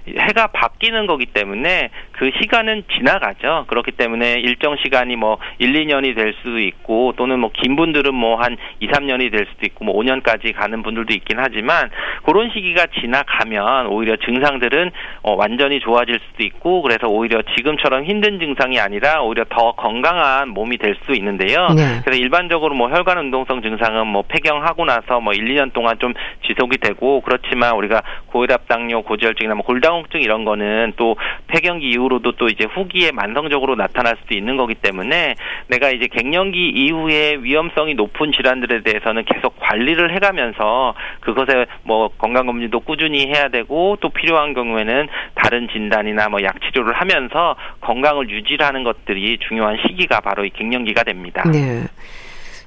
[0.07, 3.65] 해가 바뀌는 거기 때문에 그 시간은 지나가죠.
[3.67, 8.31] 그렇기 때문에 일정 시간이 뭐 1, 2년이 될 수도 있고 또는 뭐 긴 분들은 뭐
[8.41, 11.89] 한 2, 3년이 될 수도 있고 뭐 5년까지 가는 분들도 있긴 하지만
[12.23, 14.91] 그런 시기가 지나가면 오히려 증상들은
[15.23, 20.77] 어 완전히 좋아질 수도 있고 그래서 오히려 지금처럼 힘든 증상이 아니라 오히려 더 건강한 몸이
[20.77, 21.67] 될 수 있는데요.
[21.75, 22.01] 네.
[22.03, 26.13] 그래서 일반적으로 뭐 혈관 운동성 증상은 뭐 폐경하고 나서 뭐 1, 2년 동안 좀
[26.45, 31.15] 지속이 되고 그렇지만 우리가 고혈압 당뇨 고지혈증이나 뭐 골다 공증 이런 거는 또
[31.47, 35.35] 폐경기 이후로도 또 이제 후기에 만성적으로 나타날 수도 있는 거기 때문에
[35.67, 43.27] 내가 이제 갱년기 이후에 위험성이 높은 질환들에 대해서는 계속 관리를 해가면서 그것에 뭐 건강검진도 꾸준히
[43.27, 49.77] 해야 되고 또 필요한 경우에는 다른 진단이나 뭐 약 치료를 하면서 건강을 유지하는 것들이 중요한
[49.85, 51.43] 시기가 바로 이 갱년기가 됩니다.
[51.51, 51.83] 네.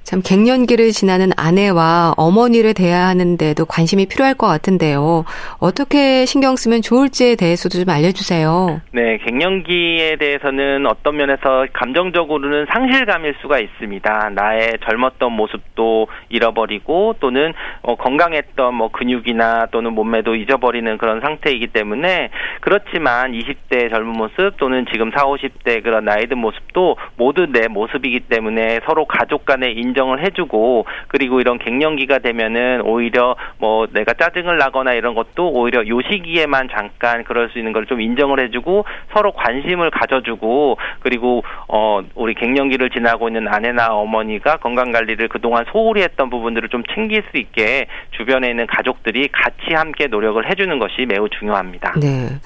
[0.04, 5.24] 참 갱년기를 지나는 아내와 어머니를 대하는데도 관심이 필요할 것 같은데요.
[5.60, 8.82] 어떻게 신경 쓰면 좋을지에 대해서도 좀 알려주세요.
[8.92, 14.30] 네, 갱년기에 대해서는 어떤 면에서 감정적으로는 상실감일 수가 있습니다.
[14.34, 22.28] 나의 젊었던 모습도 잃어버리고 또는 어, 건강했던 뭐 근육이나 또는 몸매도 잊어버리는 그런 상태이기 때문에
[22.60, 28.20] 그렇지만 20대 젊은 모습 또는 지금 4, 50대 그런 나이 든 모습도 모두 내 모습이기
[28.20, 34.58] 때문에 서로 가족 간의 인 인정을 해주고 그리고 이런 갱년기가 되면은 오히려 뭐 내가 짜증을
[34.58, 39.32] 나거나 이런 것도 오히려 요 시기에만 잠깐 그럴 수 있는 걸 좀 인정을 해주고 서로
[39.32, 46.30] 관심을 가져주고 그리고 어 우리 갱년기를 지나고 있는 아내나 어머니가 건강 관리를 그동안 소홀히 했던
[46.30, 51.92] 부분들을 좀 챙길 수 있게 주변에 있는 가족들이 같이 함께 노력을 해주는 것이 매우 중요합니다.
[52.00, 52.40] 네.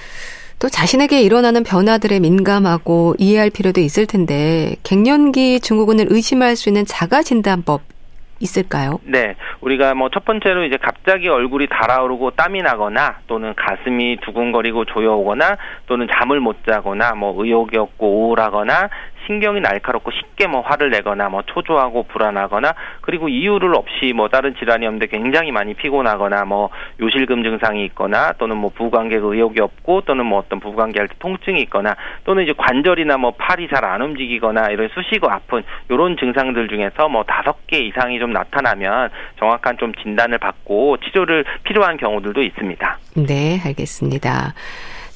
[0.60, 7.22] 또 자신에게 일어나는 변화들에 민감하고 이해할 필요도 있을 텐데 갱년기 증후군을 의심할 수 있는 자가
[7.22, 7.82] 진단법
[8.40, 9.00] 있을까요?
[9.04, 9.34] 네.
[9.60, 16.08] 우리가 뭐 첫 번째로 이제 갑자기 얼굴이 달아오르고 땀이 나거나 또는 가슴이 두근거리고 조여오거나 또는
[16.12, 18.88] 잠을 못 자거나 뭐 의욕이 없고 우울하거나
[19.28, 24.86] 신경이 날카롭고 쉽게 뭐 화를 내거나 뭐 초조하고 불안하거나 그리고 이유를 없이 뭐 다른 질환이
[24.86, 30.38] 없는데 굉장히 많이 피곤하거나 뭐 요실금 증상이 있거나 또는 뭐 부부관계 의욕이 없고 또는 뭐
[30.38, 34.88] 어떤 부부관계 할 때 통증이 있거나 또는 이제 관절이나 뭐 팔이 잘 안 움직이거나 이런
[34.88, 40.96] 쑤시고 아픈 이런 증상들 중에서 뭐 다섯 개 이상이 좀 나타나면 정확한 좀 진단을 받고
[40.98, 42.98] 치료를 필요한 경우들도 있습니다.
[43.26, 44.54] 네, 알겠습니다.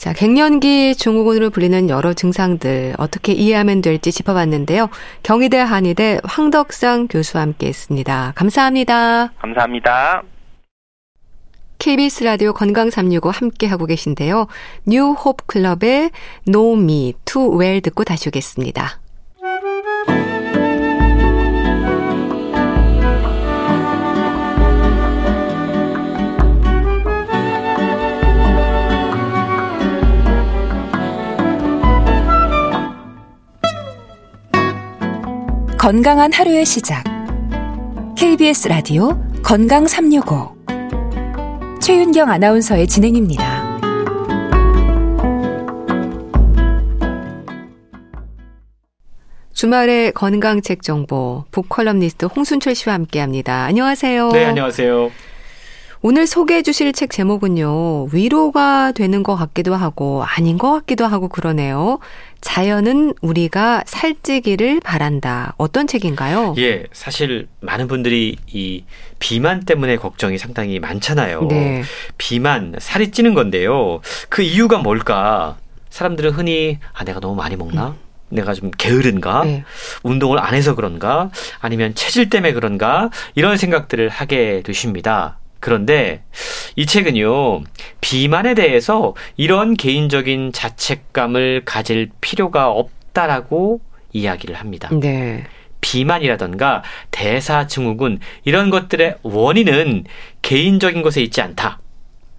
[0.03, 4.88] 자, 갱년기 증후군으로 불리는 여러 증상들 어떻게 이해하면 될지 짚어봤는데요.
[5.23, 8.33] 경희대 한의대 황덕상 교수와 함께 했습니다.
[8.35, 9.33] 감사합니다.
[9.38, 10.25] 감사합니다.
[11.79, 14.49] KBS 라디오 건강 365 함께 하고 계신데요.
[14.88, 16.11] 뉴 홉 클럽의
[16.49, 19.02] No Me Too Well 듣고 다시 오겠습니다.
[35.83, 37.03] 건강한 하루의 시작.
[38.16, 40.55] KBS 라디오 건강 365.
[41.81, 43.81] 최윤경 아나운서의 진행입니다.
[49.53, 53.64] 주말의 건강책 정보 북컬럼니스트 홍순철 씨와 함께합니다.
[53.64, 54.29] 안녕하세요.
[54.31, 55.11] 네, 안녕하세요.
[56.05, 58.07] 오늘 소개해 주실 책 제목은요.
[58.12, 62.01] 위로가 되는 것 같기도 하고 아닌 것 같기도 하고 그러네요.
[62.43, 65.55] 자연은 우리가 살찌기를 바란다.
[65.57, 66.55] 어떤 책인가요?
[66.59, 68.85] 예, 사실 많은 분들이 이
[69.19, 71.47] 비만 때문에 걱정이 상당히 많잖아요.
[71.49, 71.83] 네.
[72.19, 74.01] 비만, 살이 찌는 건데요.
[74.29, 75.57] 그 이유가 뭘까?
[75.91, 77.89] 사람들은 흔히 아 내가 너무 많이 먹나?
[77.89, 77.95] 음.
[78.29, 79.45] 내가 좀 게으른가?
[79.45, 79.65] 네.
[80.03, 81.31] 운동을 안 해서 그런가?
[81.61, 83.11] 아니면 체질 때문에 그런가?
[83.35, 85.39] 이런 생각들을 하게 되십니다.
[85.62, 86.25] 그런데
[86.75, 87.62] 이 책은요,
[88.01, 93.81] 비만에 대해서 이런 개인적인 자책감을 가질 필요가 없다라고
[94.12, 94.90] 이야기를 합니다.
[94.92, 95.44] 네.
[95.81, 100.05] 비만이라던가 대사 증후군 이런 것들의 원인은
[100.42, 101.79] 개인적인 것에 있지 않다.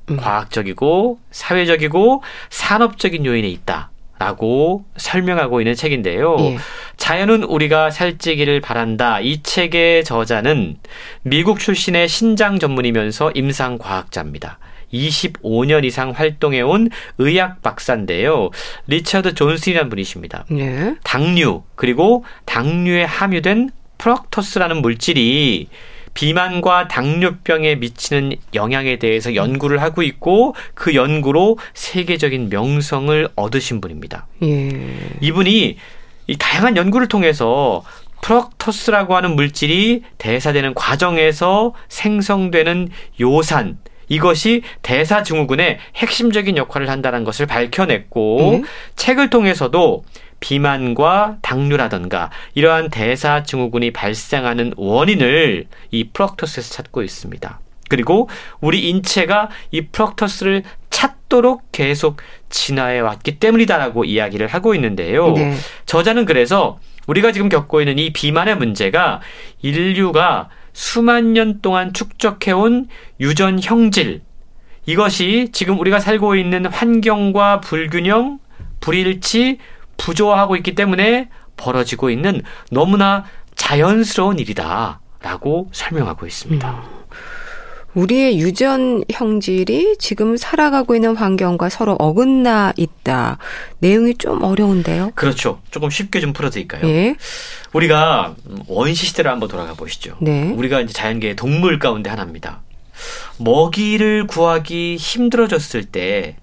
[0.10, 0.18] 음.
[0.18, 3.90] 과학적이고 사회적이고 산업적인 요인에 있다.
[4.20, 6.38] 라고 설명하고 있는 책인데요.
[6.40, 6.58] 예.
[6.98, 9.20] 자연은 우리가 살찌기를 바란다.
[9.20, 10.78] 이 책의 저자는
[11.24, 14.60] 미국 출신의 신장 전문이면서 임상 과학자입니다.
[14.94, 18.52] 25년 이상 활동해온 의학 박사인데요.
[18.88, 20.46] 리처드 존슨이라는 분이십니다.
[20.52, 20.96] 예.
[21.04, 25.68] 당류, 그리고 당류에 함유된 프럭터스라는 물질이
[26.14, 34.28] 비만과 당뇨병에 미치는 영향에 대해서 연구를 하고 있고 그 연구로 세계적인 명성을 얻으신 분입니다.
[34.44, 34.70] 예.
[35.22, 35.78] 이분이
[36.28, 37.84] 이 다양한 연구를 통해서
[38.22, 48.62] 프럭토스라고 하는 물질이 대사되는 과정에서 생성되는 요산 이것이 대사증후군의 핵심적인 역할을 한다는 것을 밝혀냈고 예?
[48.96, 50.04] 책을 통해서도
[50.44, 57.62] 비만과 당뇨라든가 이러한 대사 증후군이 발생하는 원인을 이 프럭터스에서 찾고 있습니다.
[57.88, 58.28] 그리고
[58.60, 62.18] 우리 인체가 이 프럭터스를 찾도록 계속
[62.50, 65.32] 진화해 왔기 때문이다라고 이야기를 하고 있는데요.
[65.32, 65.56] 네.
[65.86, 66.78] 저자는 그래서
[67.08, 69.22] 우리가 지금 겪고 있는 이 비만의 문제가
[69.62, 72.88] 인류가 수만 년 동안 축적해온
[73.22, 74.22] 유전 형질
[74.86, 78.40] 이것이 지금 우리가 살고 있는 환경과 불균형,
[78.82, 79.60] 불일치,
[79.98, 83.26] 부조화하고 있기 때문에 벌어지고 있는 너무나
[83.56, 85.00] 자연스러운 일이다.
[85.22, 86.70] 라고 설명하고 있습니다.
[86.70, 87.04] 음.
[87.94, 93.38] 우리의 유전 형질이 지금 살아가고 있는 환경과 서로 어긋나 있다.
[93.80, 95.12] 내용이 좀 어려운데요?
[95.16, 95.62] 그렇죠.
[95.70, 96.88] 조금 쉽게 좀 풀어드릴까요?
[96.88, 97.16] 예.
[97.72, 98.36] 우리가
[98.68, 100.18] 원시 시대로 한번 돌아가 보시죠.
[100.20, 100.52] 네.
[100.52, 102.64] 우리가 이제 자연계의 동물 가운데 하나입니다.
[103.38, 106.38] 먹이를 구하기 힘들어졌을 때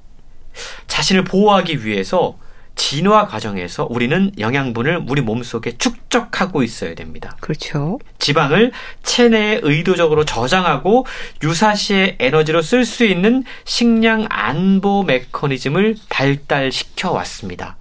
[0.86, 2.38] 자신을 보호하기 위해서
[2.80, 7.36] 진화 과정에서 우리는 영양분을 우리 몸속에 축적하고 있어야 됩니다.
[7.38, 7.98] 그렇죠.
[8.18, 11.04] 지방을 체내에 의도적으로 저장하고
[11.42, 17.76] 유사시의 에너지로 쓸 수 있는 식량 안보 메커니즘을 발달시켜 왔습니다.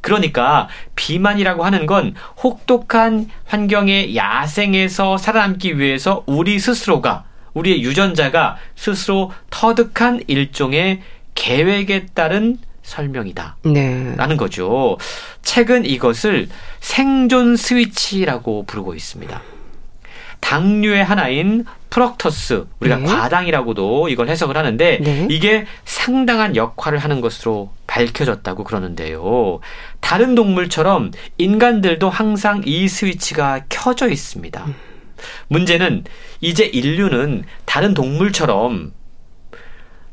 [0.00, 10.22] 그러니까 비만이라고 하는 건 혹독한 환경의 야생에서 살아남기 위해서 우리 스스로가 우리의 유전자가 스스로 터득한
[10.28, 11.02] 일종의
[11.34, 13.56] 계획에 따른 설명이다.
[13.64, 14.14] 네.
[14.16, 14.96] 라는 거죠.
[15.42, 16.48] 책은 이것을
[16.80, 19.42] 생존 스위치라고 부르고 있습니다.
[20.40, 23.06] 당류의 하나인 프럭터스, 우리가 네.
[23.06, 25.26] 과당이라고도 이걸 해석을 하는데 네.
[25.30, 29.60] 이게 상당한 역할을 하는 것으로 밝혀졌다고 그러는데요.
[30.00, 34.64] 다른 동물처럼 인간들도 항상 이 스위치가 켜져 있습니다.
[34.66, 34.74] 음.
[35.48, 36.04] 문제는
[36.40, 38.92] 이제 인류는 다른 동물처럼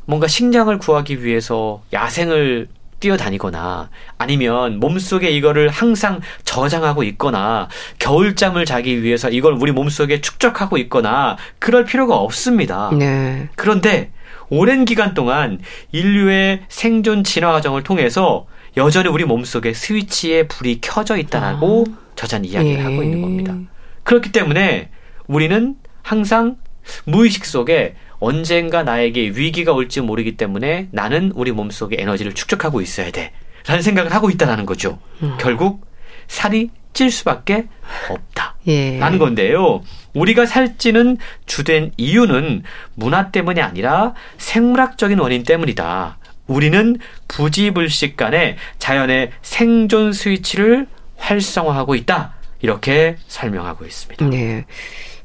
[0.06, 2.68] 뭔가 식량을 구하기 위해서 야생을
[3.02, 7.68] 뛰어다니거나 아니면 몸속에 이거를 항상 저장하고 있거나
[8.00, 12.92] 겨울잠을 자기 위해서 이걸 우리 몸속에 축적하고 있거나 그럴 필요가 없습니다.
[12.94, 13.50] 네.
[13.56, 14.12] 그런데
[14.50, 15.60] 오랜 기간 동안
[15.92, 18.46] 인류의 생존 진화 과정을 통해서
[18.78, 21.98] 여전히 우리 몸속에 스위치에 불이 켜져 있다라고 아.
[22.16, 22.84] 저자는 이야기를 예.
[22.84, 23.56] 하고 있는 겁니다.
[24.04, 24.90] 그렇기 때문에
[25.28, 26.58] 우리는 항상
[27.06, 33.34] 무의식 속에 언젠가 나에게 위기가 올지 모르기 때문에 나는 우리 몸속에 에너지를 축적하고 있어야 돼.
[33.66, 35.00] 라는 생각을 하고 있다는 거죠.
[35.22, 35.36] 음.
[35.40, 35.86] 결국
[36.28, 37.68] 살이 찔 수밖에
[38.10, 38.56] 없다.
[38.68, 39.00] 예.
[39.00, 39.82] 라는 건데요.
[40.14, 46.18] 우리가 살찌는 주된 이유는 문화 때문이 아니라 생물학적인 원인 때문이다.
[46.48, 52.36] 우리는 부지불식 간에 자연의 생존 스위치를 활성화하고 있다.
[52.62, 54.26] 이렇게 설명하고 있습니다.
[54.26, 54.66] 네.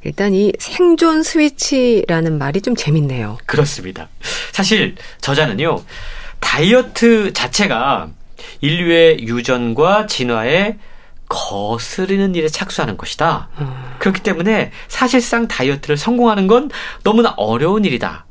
[0.06, 3.38] 일단 이 생존 스위치라는 말이 좀 재밌네요.
[3.44, 4.08] 그렇습니다.
[4.52, 5.82] 사실 저자는요,
[6.40, 8.10] 다이어트 자체가
[8.60, 10.76] 인류의 유전과 진화에
[11.28, 13.48] 거스르는 일에 착수하는 것이다.
[13.98, 16.70] 그렇기 때문에 사실상 다이어트를 성공하는 건
[17.02, 18.26] 너무나 어려운 일이다.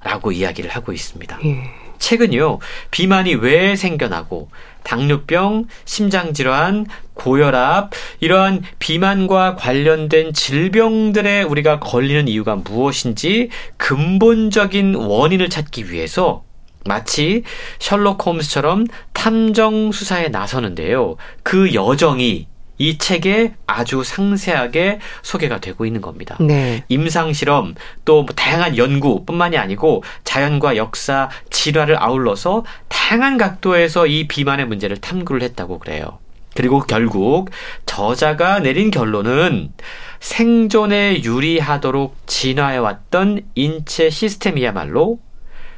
[0.00, 1.38] 라고 이야기를 하고 있습니다.
[1.44, 1.77] 예.
[1.98, 2.58] 최근요,
[2.90, 4.50] 비만이 왜 생겨나고,
[4.82, 16.44] 당뇨병, 심장질환, 고혈압, 이러한 비만과 관련된 질병들에 우리가 걸리는 이유가 무엇인지 근본적인 원인을 찾기 위해서
[16.86, 17.42] 마치
[17.78, 21.16] 셜록 홈스처럼 탐정 수사에 나서는데요.
[21.42, 22.46] 그 여정이
[22.78, 26.36] 이 책에 아주 상세하게 소개가 되고 있는 겁니다.
[26.40, 26.84] 네.
[26.88, 34.66] 임상 실험 또 뭐 다양한 연구뿐만이 아니고 자연과 역사, 질화를 아울러서 다양한 각도에서 이 비만의
[34.66, 36.18] 문제를 탐구를 했다고 그래요.
[36.54, 37.50] 그리고 결국
[37.86, 39.72] 저자가 내린 결론은
[40.20, 45.20] 생존에 유리하도록 진화해왔던 인체 시스템이야말로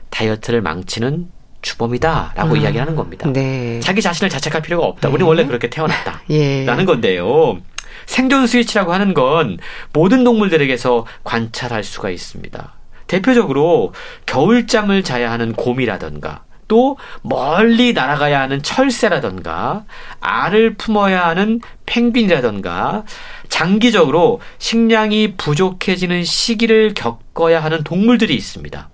[0.08, 1.28] 다이어트를 망치는
[1.62, 2.56] 주범이다라고 음.
[2.56, 3.30] 이야기하는 겁니다.
[3.32, 3.80] 네.
[3.80, 5.08] 자기 자신을 자책할 필요가 없다.
[5.08, 5.28] 우리 는 네.
[5.28, 6.22] 원래 그렇게 태어났다.
[6.30, 6.64] 예.
[6.64, 7.58] 라는 건데요.
[8.06, 9.58] 생존 스위치라고 하는 건
[9.92, 12.74] 모든 동물들에게서 관찰할 수가 있습니다.
[13.06, 13.92] 대표적으로
[14.26, 19.84] 겨울잠을 자야 하는 곰이라던가 또 멀리 날아가야 하는 철새라던가
[20.20, 23.02] 알을 품어야 하는 펭귄이라던가
[23.48, 28.88] 장기적으로 식량이 부족해지는 시기를 겪어야 하는 동물들이 있습니다.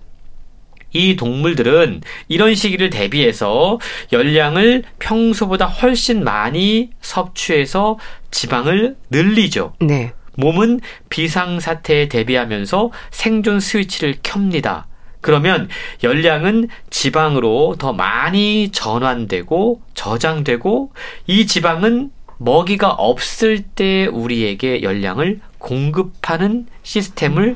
[0.93, 3.79] 이 동물들은 이런 시기를 대비해서
[4.11, 7.97] 열량을 평소보다 훨씬 많이 섭취해서
[8.31, 9.73] 지방을 늘리죠.
[9.79, 10.13] 네.
[10.37, 14.87] 몸은 비상사태에 대비하면서 생존 스위치를 켭니다.
[15.21, 15.67] 그러면
[16.03, 20.93] 열량은 지방으로 더 많이 전환되고 저장되고
[21.25, 27.55] 이 지방은 먹이가 없을 때 우리에게 열량을 공급하는 시스템을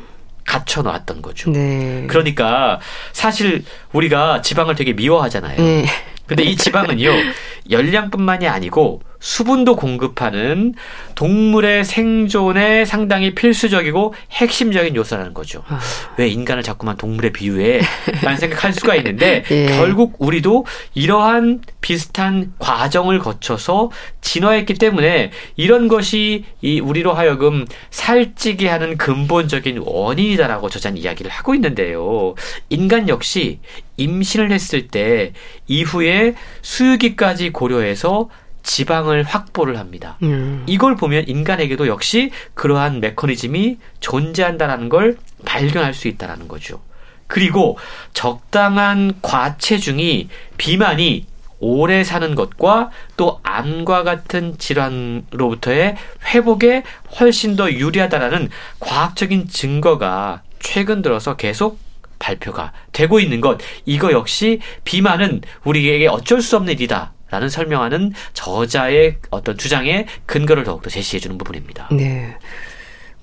[0.52, 1.50] 갖춰 놨던 거죠.
[1.50, 2.06] 네.
[2.08, 2.82] 그러니까
[3.14, 5.62] 사실 우리가 지방을 되게 미워하잖아요.
[5.62, 5.86] 예.
[6.26, 7.10] 근데 이 지방은요,
[7.72, 10.74] 열량뿐만이 아니고 수분도 공급하는
[11.14, 15.64] 동물의 생존에 상당히 필수적이고 핵심적인 요소라는 거죠.
[15.68, 15.80] 아.
[16.18, 17.82] 왜 인간을 자꾸만 동물에 비유해?
[18.24, 19.68] 라는 생각할 수가 있는데, 예.
[19.68, 28.98] 결국 우리도 이러한 비슷한 과정을 거쳐서 진화했기 때문에 이런 것이 이 우리로 하여금 살찌게 하는
[28.98, 32.34] 근본적인 원인이다라고 저자는 이야기를 하고 있는데요.
[32.70, 33.60] 인간 역시
[33.98, 35.34] 임신을 했을 때
[35.68, 38.30] 이후에 수유기까지 고려해서
[38.63, 40.17] 지방을 확보를 합니다.
[40.24, 40.63] 음.
[40.67, 46.82] 이걸 보면 인간에게도 역시 그러한 메커니즘이 존재한다라는 걸 발견할 수 있다라는 거죠.
[47.28, 47.78] 그리고
[48.13, 51.26] 적당한 과체중이 비만이
[51.60, 55.95] 오래 사는 것과 또 암과 같은 질환으로부터의
[56.26, 56.84] 회복에
[57.19, 61.80] 훨씬 더 유리하다라는 과학적인 증거가 최근 들어서 계속
[62.19, 63.60] 발표가 되고 있는 것.
[63.86, 67.13] 이거 역시 비만은 우리에게 어쩔 수 없는 일이다.
[67.32, 71.88] 라는 설명하는 저자의 어떤 주장에 근거를 더욱더 제시해주는 부분입니다.
[71.91, 72.38] 네.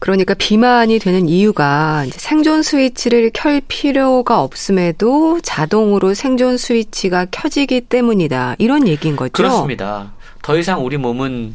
[0.00, 8.56] 그러니까 비만이 되는 이유가 생존 스위치를 켤 필요가 없음에도 자동으로 생존 스위치가 켜지기 때문이다.
[8.58, 9.32] 이런 얘기인 거죠.
[9.32, 10.12] 그렇습니다.
[10.42, 11.54] 더 이상 우리 몸은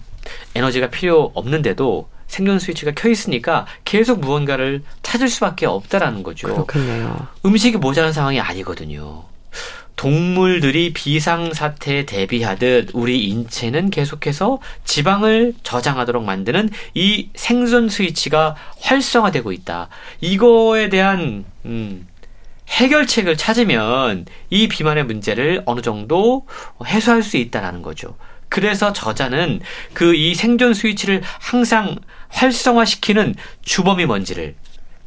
[0.56, 6.48] 에너지가 필요 없는데도 생존 스위치가 켜 있으니까 계속 무언가를 찾을 수밖에 없다라는 거죠.
[6.48, 7.28] 그렇겠네요.
[7.46, 9.24] 음식이 모자란 상황이 아니거든요.
[9.96, 19.90] 동물들이 비상사태에 대비하듯 우리 인체는 계속해서 지방을 저장하도록 만드는 이 생존 스위치가 활성화되고 있다.
[20.22, 22.08] 이거에 대한, 음,
[22.70, 26.48] 해결책을 찾으면 이 비만의 문제를 어느 정도
[26.86, 28.18] 해소할 수 있다라는 거죠.
[28.50, 29.62] 그래서 저자는
[29.94, 31.98] 그 이 생존 스위치를 항상
[32.30, 34.56] 활성화시키는 주범이 뭔지를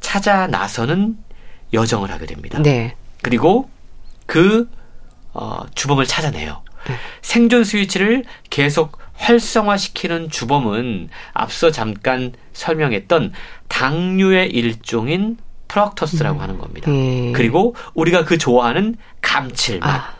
[0.01, 1.17] 찾아 나서는
[1.73, 2.61] 여정을 하게 됩니다.
[2.63, 2.95] 네.
[3.23, 3.69] 그리고
[4.27, 4.69] 그
[5.37, 6.63] 어, 주범을 찾아내요.
[7.21, 13.33] 생존 스위치를 계속 활성화시키는 주범은 앞서 잠깐 설명했던
[13.69, 15.37] 당류의 일종인
[15.69, 16.91] 프럭터스라고 하는 겁니다.
[16.93, 17.33] 예.
[17.33, 20.15] 그리고 우리가 그 좋아하는 감칠맛, 아.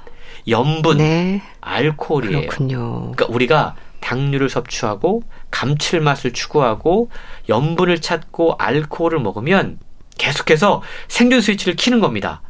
[0.49, 1.43] 염분, 네.
[1.61, 2.41] 알코올이에요.
[2.49, 3.13] 그렇군요.
[3.13, 7.11] 그러니까 우리가 당류를 섭취하고 감칠맛을 추구하고
[7.49, 9.79] 염분을 찾고 알코올을 먹으면
[10.19, 12.43] 계속해서 생존 스위치를 키는 겁니다.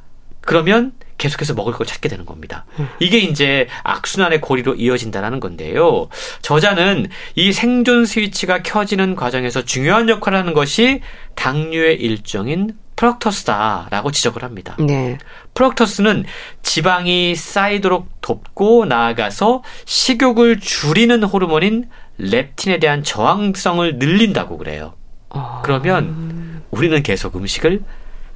[0.47, 2.65] 그러면 계속해서 먹을 걸 찾게 되는 겁니다.
[3.01, 6.09] 이게 이제 악순환의 고리로 이어진다라는 건데요.
[6.43, 11.01] 저자는 이 생존 스위치가 켜지는 과정에서 중요한 역할을 하는 것이
[11.35, 14.77] 당류의 일종인 프럭터스다라고 지적을 합니다.
[14.79, 15.19] 네.
[15.55, 16.25] 프럭터스는
[16.63, 21.89] 지방이 쌓이도록 돕고 나아가서 식욕을 줄이는 호르몬인
[22.19, 24.95] 렙틴에 대한 저항성을 늘린다고 그래요.
[25.29, 27.83] 어, 그러면 우리는 계속 음식을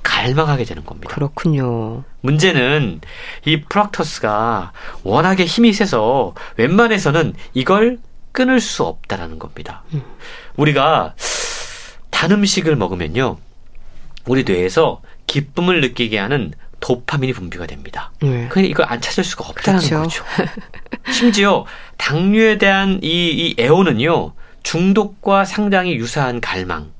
[0.03, 1.15] 갈망하게 되는 겁니다.
[1.15, 2.05] 그렇군요.
[2.21, 3.01] 문제는
[3.45, 4.73] 이 프락터스가
[5.03, 7.99] 워낙에 힘이 세서 웬만해서는 이걸
[8.33, 9.83] 끊을 수 없다라는 겁니다.
[10.57, 11.15] 우리가
[12.11, 13.39] 단 음식을 먹으면요.
[14.27, 18.11] 우리 뇌에서 기쁨을 느끼게 하는 도파민이 분비가 됩니다.
[18.21, 18.49] 네.
[18.49, 20.03] 그러니까 이걸 안 찾을 수가 없다는 그렇죠.
[20.03, 20.25] 거죠.
[21.13, 21.67] 심지어
[21.99, 24.33] 당류에 대한 이, 이 애호는요,
[24.63, 26.93] 중독과 상당히 유사한 갈망.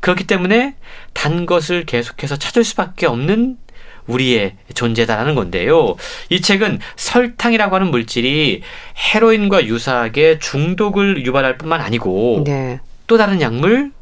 [0.00, 0.74] 그렇기 때문에
[1.12, 3.58] 단 것을 계속해서 찾을 수밖에 없는
[4.06, 5.96] 우리의 존재다라는 건데요.
[6.30, 8.62] 이 책은 설탕이라고 하는 물질이
[8.96, 12.80] 헤로인과 유사하게 중독을 유발할 뿐만 아니고 네.
[13.06, 13.92] 또 다른 약물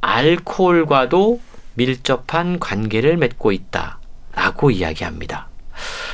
[0.00, 1.40] 알코올과도
[1.74, 5.48] 밀접한 관계를 맺고 있다라고 이야기합니다.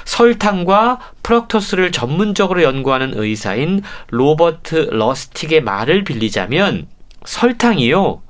[0.04, 6.88] 설탕과 프럭토스를 전문적으로 연구하는 의사인 로버트 러스틱의 말을 빌리자면
[7.24, 8.22] 설탕이요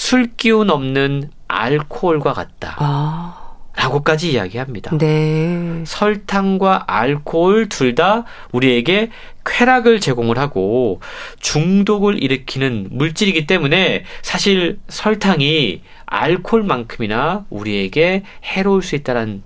[0.00, 2.74] 술 기운 없는 알코올과 같다.
[2.78, 4.96] 아, 라고까지 이야기합니다.
[4.96, 5.82] 네.
[5.84, 9.10] 설탕과 알코올 둘 다 우리에게
[9.44, 11.02] 쾌락을 제공을 하고
[11.40, 19.42] 중독을 일으키는 물질이기 때문에 사실 설탕이 알코올만큼이나 우리에게 해로울 수 있다는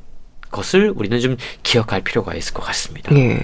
[0.52, 3.12] 것을 우리는 좀 기억할 필요가 있을 것 같습니다.
[3.16, 3.40] 예.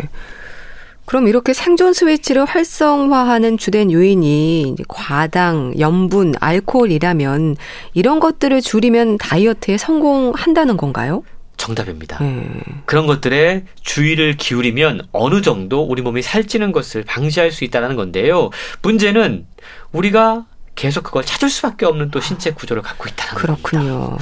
[1.10, 7.56] 그럼 이렇게 생존 스위치를 활성화하는 주된 요인이 과당, 염분, 알코올이라면
[7.94, 11.24] 이런 것들을 줄이면 다이어트에 성공한다는 건가요?
[11.56, 12.24] 정답입니다.
[12.24, 12.46] 예.
[12.84, 18.50] 그런 것들에 주의를 기울이면 어느 정도 우리 몸이 살찌는 것을 방지할 수 있다는 건데요.
[18.82, 19.46] 문제는
[19.90, 20.46] 우리가
[20.76, 23.68] 계속 그걸 찾을 수밖에 없는 또 신체 구조를 갖고 있다는 겁니다.
[23.68, 24.16] 그렇군요.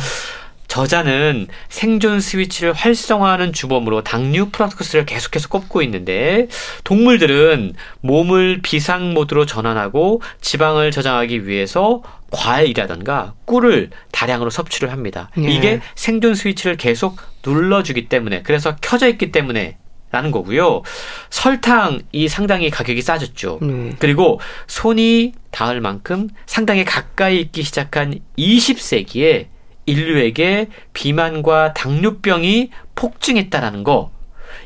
[0.79, 6.47] 저자는 생존 스위치를 활성화하는 주범으로 당류 프락토스를 계속해서 꼽고 있는데
[6.85, 15.31] 동물들은 몸을 비상 모드로 전환하고 지방을 저장하기 위해서 과일이라던가 꿀을 다량으로 섭취를 합니다.
[15.39, 15.51] 예.
[15.51, 19.79] 이게 생존 스위치를 계속 눌러주기 때문에 그래서 켜져 있기 때문에
[20.12, 20.83] 라는 거고요.
[21.31, 23.59] 설탕이 상당히 가격이 싸졌죠.
[23.61, 23.97] 네.
[23.99, 29.58] 그리고 손이 닿을 만큼 상당히 가까이 있기 시작한 20세기에
[29.89, 34.11] 인류에게 비만과 당뇨병이 폭증했다라는 거.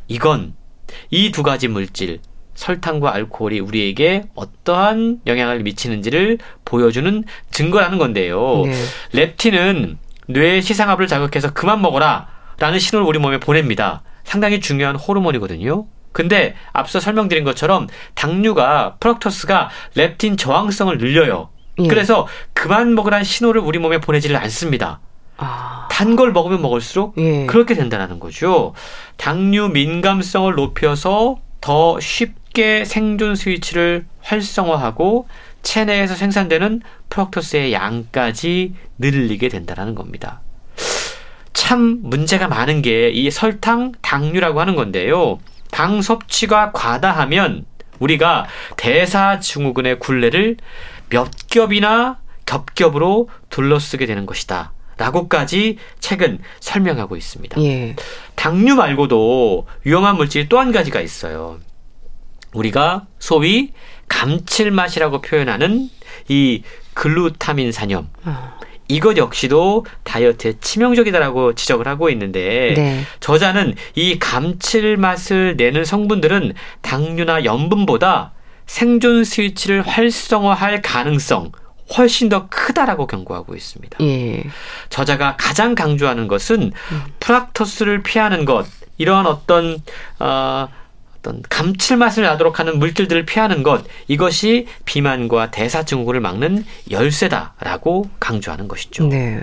[0.08, 0.54] 이건
[1.10, 2.20] 이 두 가지 물질,
[2.54, 8.62] 설탕과 알코올이 우리에게 어떠한 영향을 미치는지를 보여주는 증거라는 건데요.
[8.66, 8.74] 네.
[9.12, 9.98] 렙틴은
[10.28, 14.02] 뇌의 시상압을 자극해서 그만 먹어라 라는 신호를 우리 몸에 보냅니다.
[14.24, 15.86] 상당히 중요한 호르몬이거든요.
[16.12, 21.48] 근데 앞서 설명드린 것처럼 당류가 프럭토스가 렙틴 저항성을 늘려요.
[21.80, 21.88] 예.
[21.88, 25.00] 그래서 그만 먹으라는 신호를 우리 몸에 보내지를 않습니다.
[25.36, 27.46] 아, 단걸 먹으면 먹을수록 예.
[27.46, 28.74] 그렇게 된다는 거죠.
[29.16, 35.26] 당류 민감성을 높여서 더 쉽게 생존 스위치를 활성화하고
[35.62, 40.40] 체내에서 생산되는 프럭토스의 양까지 늘리게 된다는 겁니다.
[41.52, 45.38] 참 문제가 많은 게 이 설탕, 당류라고 하는 건데요.
[45.70, 47.64] 당 섭취가 과다하면
[47.98, 50.56] 우리가 대사증후군의 굴레를
[51.10, 54.72] 몇 겹이나 겹겹으로 둘러쓰게 되는 것이다.
[54.96, 57.60] 라고까지 책은 설명하고 있습니다.
[57.62, 57.96] 예.
[58.34, 61.58] 당류 말고도 위험한 물질이 또한 가지가 있어요.
[62.54, 63.72] 우리가 소위
[64.08, 65.88] 감칠맛이라고 표현하는
[66.28, 66.62] 이
[66.94, 68.08] 글루타민 산염.
[68.24, 73.04] 아, 이것 역시도 다이어트에 치명적이다라고 지적을 하고 있는데 네.
[73.20, 78.32] 저자는 이 감칠맛을 내는 성분들은 당류나 염분보다
[78.66, 81.52] 생존 스위치를 활성화할 가능성
[81.96, 83.98] 훨씬 더 크다라고 경고하고 있습니다.
[84.00, 84.44] 예.
[84.88, 86.72] 저자가 가장 강조하는 것은
[87.20, 88.66] 프락토스를 피하는 것
[88.98, 89.78] 이러한 어떤
[90.18, 90.68] 어,
[91.18, 99.06] 어떤 감칠맛을 나도록 하는 물질들을 피하는 것 이것이 비만과 대사 증후군을 막는 열쇠다라고 강조하는 것이죠.
[99.06, 99.40] 네.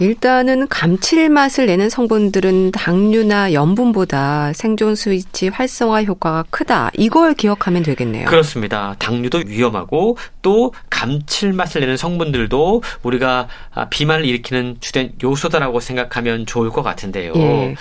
[0.00, 6.90] 일단은 감칠맛을 내는 성분들은 당류나 염분보다 생존 스위치 활성화 효과가 크다.
[6.96, 8.24] 이걸 기억하면 되겠네요.
[8.24, 8.96] 그렇습니다.
[8.98, 16.82] 당류도 위험하고 또 감칠맛을 내는 성분들도 우리가 아, 비만을 일으키는 주된 요소다라고 생각하면 좋을 것
[16.82, 17.34] 같은데요.
[17.36, 17.74] 예.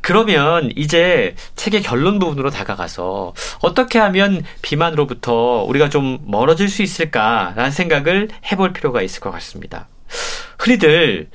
[0.00, 8.28] 그러면 이제 책의 결론 부분으로 다가가서 어떻게 하면 비만으로부터 우리가 좀 멀어질 수 있을까라는 생각을
[8.50, 9.86] 해볼 필요가 있을 것 같습니다.
[10.58, 11.28] 흔히들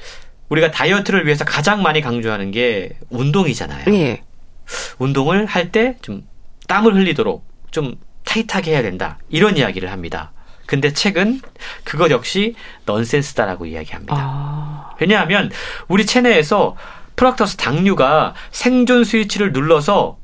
[0.54, 3.86] 우리가 다이어트를 위해서 가장 많이 강조하는 게 운동이잖아요.
[3.94, 4.22] 예.
[5.00, 6.28] 운동을 할 때 좀
[6.68, 9.18] 땀을 흘리도록 좀 타이트하게 해야 된다.
[9.30, 10.32] 이런 이야기를 합니다.
[10.68, 11.42] 근데 책은
[11.84, 14.16] 그것 역시 넌센스다라고 이야기합니다.
[14.16, 14.92] 아...
[15.02, 15.52] 왜냐하면
[15.88, 16.78] 우리 체내에서
[17.16, 20.18] 프락터스 당류가 생존 스위치를 눌러서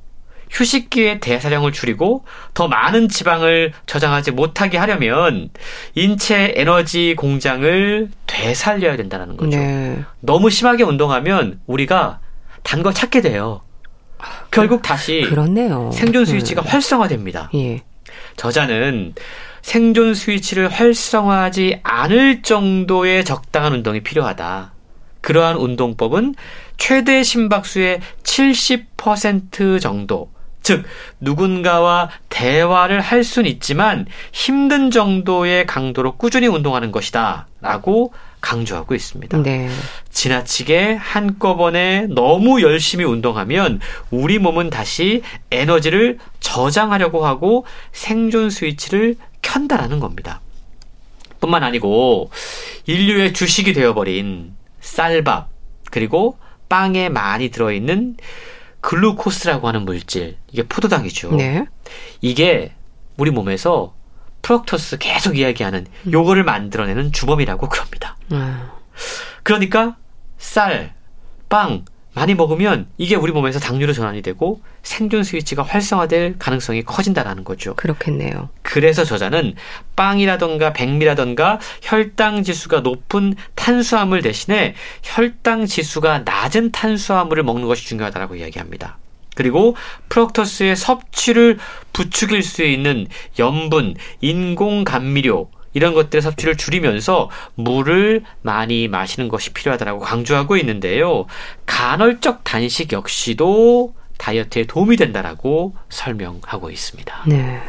[0.49, 5.49] 휴식기의 대사량을 줄이고 더 많은 지방을 저장하지 못하게 하려면
[5.95, 9.57] 인체 에너지 공장을 되살려야 된다는 거죠.
[9.57, 10.03] 네.
[10.21, 12.19] 너무 심하게 운동하면 우리가
[12.63, 13.61] 단 걸 찾게 돼요.
[14.51, 15.91] 결국 다시 그렇네요.
[15.93, 16.69] 생존 스위치가 네.
[16.69, 17.49] 활성화됩니다.
[17.55, 17.83] 예.
[18.35, 19.13] 저자는
[19.61, 24.73] 생존 스위치를 활성화하지 않을 정도의 적당한 운동이 필요하다.
[25.21, 26.35] 그러한 운동법은
[26.77, 30.31] 최대 심박수의 70% 정도,
[30.62, 30.86] 즉
[31.20, 39.41] 누군가와 대화를 할 수는 있지만 힘든 정도의 강도로 꾸준히 운동하는 것이다 라고 강조하고 있습니다.
[39.43, 39.70] 네.
[40.12, 43.80] 지나치게 한꺼번에 너무 열심히 운동하면
[44.12, 50.41] 우리 몸은 다시 에너지를 저장하려고 하고 생존 스위치를 켠다라는 겁니다.
[51.41, 52.32] 뿐만 아니고
[52.86, 55.49] 인류의 주식이 되어버린 쌀밥
[55.91, 56.38] 그리고
[56.70, 58.18] 빵에 많이 들어있는
[58.82, 61.36] 글루코스라고 하는 물질, 이게 포도당이죠.
[61.36, 61.65] 네.
[62.21, 62.73] 이게
[63.17, 63.93] 우리 몸에서
[64.41, 66.11] 프럭터스 계속 이야기하는 음.
[66.11, 68.17] 요거를 만들어내는 주범이라고 그럽니다.
[68.32, 68.67] 음.
[69.43, 69.97] 그러니까
[70.38, 70.93] 쌀,
[71.49, 77.76] 빵, 많이 먹으면 이게 우리 몸에서 당류로 전환이 되고 생존 스위치가 활성화될 가능성이 커진다라는 거죠.
[77.76, 78.49] 그렇겠네요.
[78.62, 79.55] 그래서 저자는
[79.95, 88.97] 빵이라던가 백미라던가 혈당 지수가 높은 탄수화물 대신에 혈당 지수가 낮은 탄수화물을 먹는 것이 중요하다고 이야기합니다.
[89.36, 89.76] 그리고
[90.10, 91.60] 프럭터스의 섭취를
[91.93, 93.07] 부추길 수 있는
[93.38, 101.26] 염분, 인공 감미료, 이런 것들의 섭취를 줄이면서 물을 많이 마시는 것이 필요하다고 강조하고 있는데요.
[101.65, 107.24] 간헐적 단식 역시도 다이어트에 도움이 된다라고 설명하고 있습니다.
[107.28, 107.61] 네.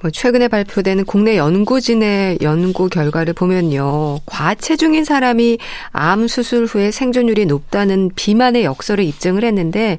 [0.00, 4.20] 뭐 최근에 발표된 국내 연구진의 연구 결과를 보면요.
[4.26, 5.58] 과체중인 사람이
[5.90, 9.98] 암 수술 후에 생존율이 높다는 비만의 역설을 입증을 했는데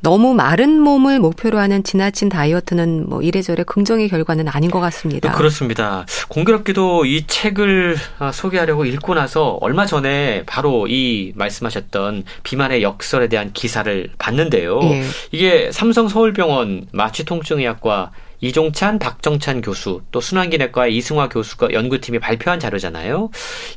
[0.00, 5.32] 너무 마른 몸을 목표로 하는 지나친 다이어트는 뭐 이래저래 긍정의 결과는 아닌 것 같습니다.
[5.32, 6.06] 그렇습니다.
[6.28, 13.52] 공교롭게도 이 책을 아, 소개하려고 읽고 나서 얼마 전에 바로 이 말씀하셨던 비만의 역설에 대한
[13.52, 14.80] 기사를 봤는데요.
[14.82, 15.04] 예.
[15.32, 23.30] 이게 삼성 서울병원 마취통증의학과 이종찬, 박정찬 교수, 또 순환기내과 이승화 교수가 연구팀이 발표한 자료잖아요.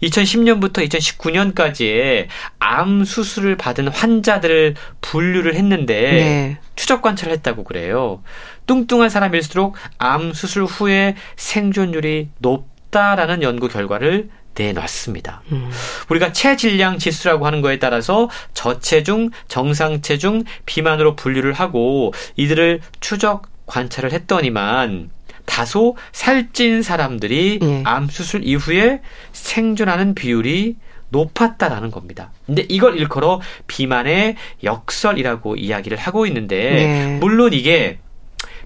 [0.03, 2.27] 2010년부터 2019년까지의
[2.59, 6.57] 암 수술을 받은 환자들을 분류를 했는데 네.
[6.75, 8.21] 추적 관찰을 했다고 그래요.
[8.67, 15.43] 뚱뚱한 사람일수록 암 수술 후에 생존율이 높다라는 연구 결과를 내놨습니다.
[15.51, 15.69] 음.
[16.09, 25.09] 우리가 체질량 지수라고 하는 거에 따라서 저체중, 정상체중, 비만으로 분류를 하고 이들을 추적 관찰을 했더니만
[25.45, 27.83] 다소 살찐 사람들이 예.
[27.85, 28.99] 암 수술 이후에
[29.31, 30.75] 생존하는 비율이
[31.09, 32.31] 높았다라는 겁니다.
[32.45, 37.17] 근데 이걸 일컬어 비만의 역설이라고 이야기를 하고 있는데 네.
[37.19, 37.99] 물론 이게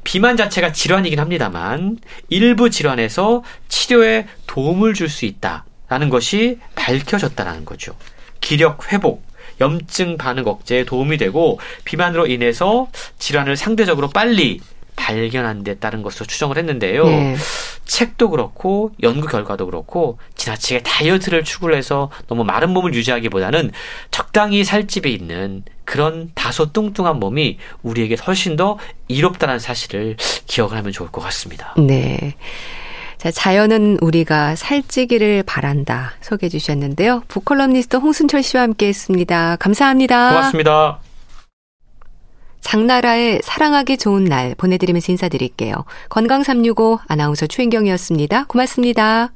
[0.03, 1.97] 비만 자체가 질환이긴 합니다만
[2.29, 7.95] 일부 질환에서 치료에 도움을 줄 수 있다라는 것이 밝혀졌다라는 거죠.
[8.41, 9.23] 기력 회복,
[9.59, 12.87] 염증 반응 억제에 도움이 되고 비만으로 인해서
[13.17, 14.59] 질환을 상대적으로 빨리
[14.95, 17.05] 발견한 데 따른 것으로 추정을 했는데요.
[17.05, 17.35] 네.
[17.85, 23.71] 책도 그렇고 연구 결과도 그렇고 지나치게 다이어트를 추구를 해서 너무 마른 몸을 유지하기보다는
[24.11, 28.77] 적당히 살집에 있는 그런 다소 뚱뚱한 몸이 우리에게 훨씬 더
[29.07, 30.17] 이롭다는 사실을
[30.47, 31.75] 기억을 하면 좋을 것 같습니다.
[31.77, 32.35] 네.
[33.17, 37.23] 자, 자연은 우리가 살찌기를 바란다 소개해 주셨는데요.
[37.27, 39.55] 북컬럼니스트 홍순철 씨와 함께 했습니다.
[39.57, 40.29] 감사합니다.
[40.29, 40.99] 고맙습니다.
[42.65, 45.85] 장나라의 사랑하기 좋은 날 보내드리면서 인사드릴게요.
[46.09, 48.45] 건강365 아나운서 최인경이었습니다.
[48.45, 49.34] 고맙습니다.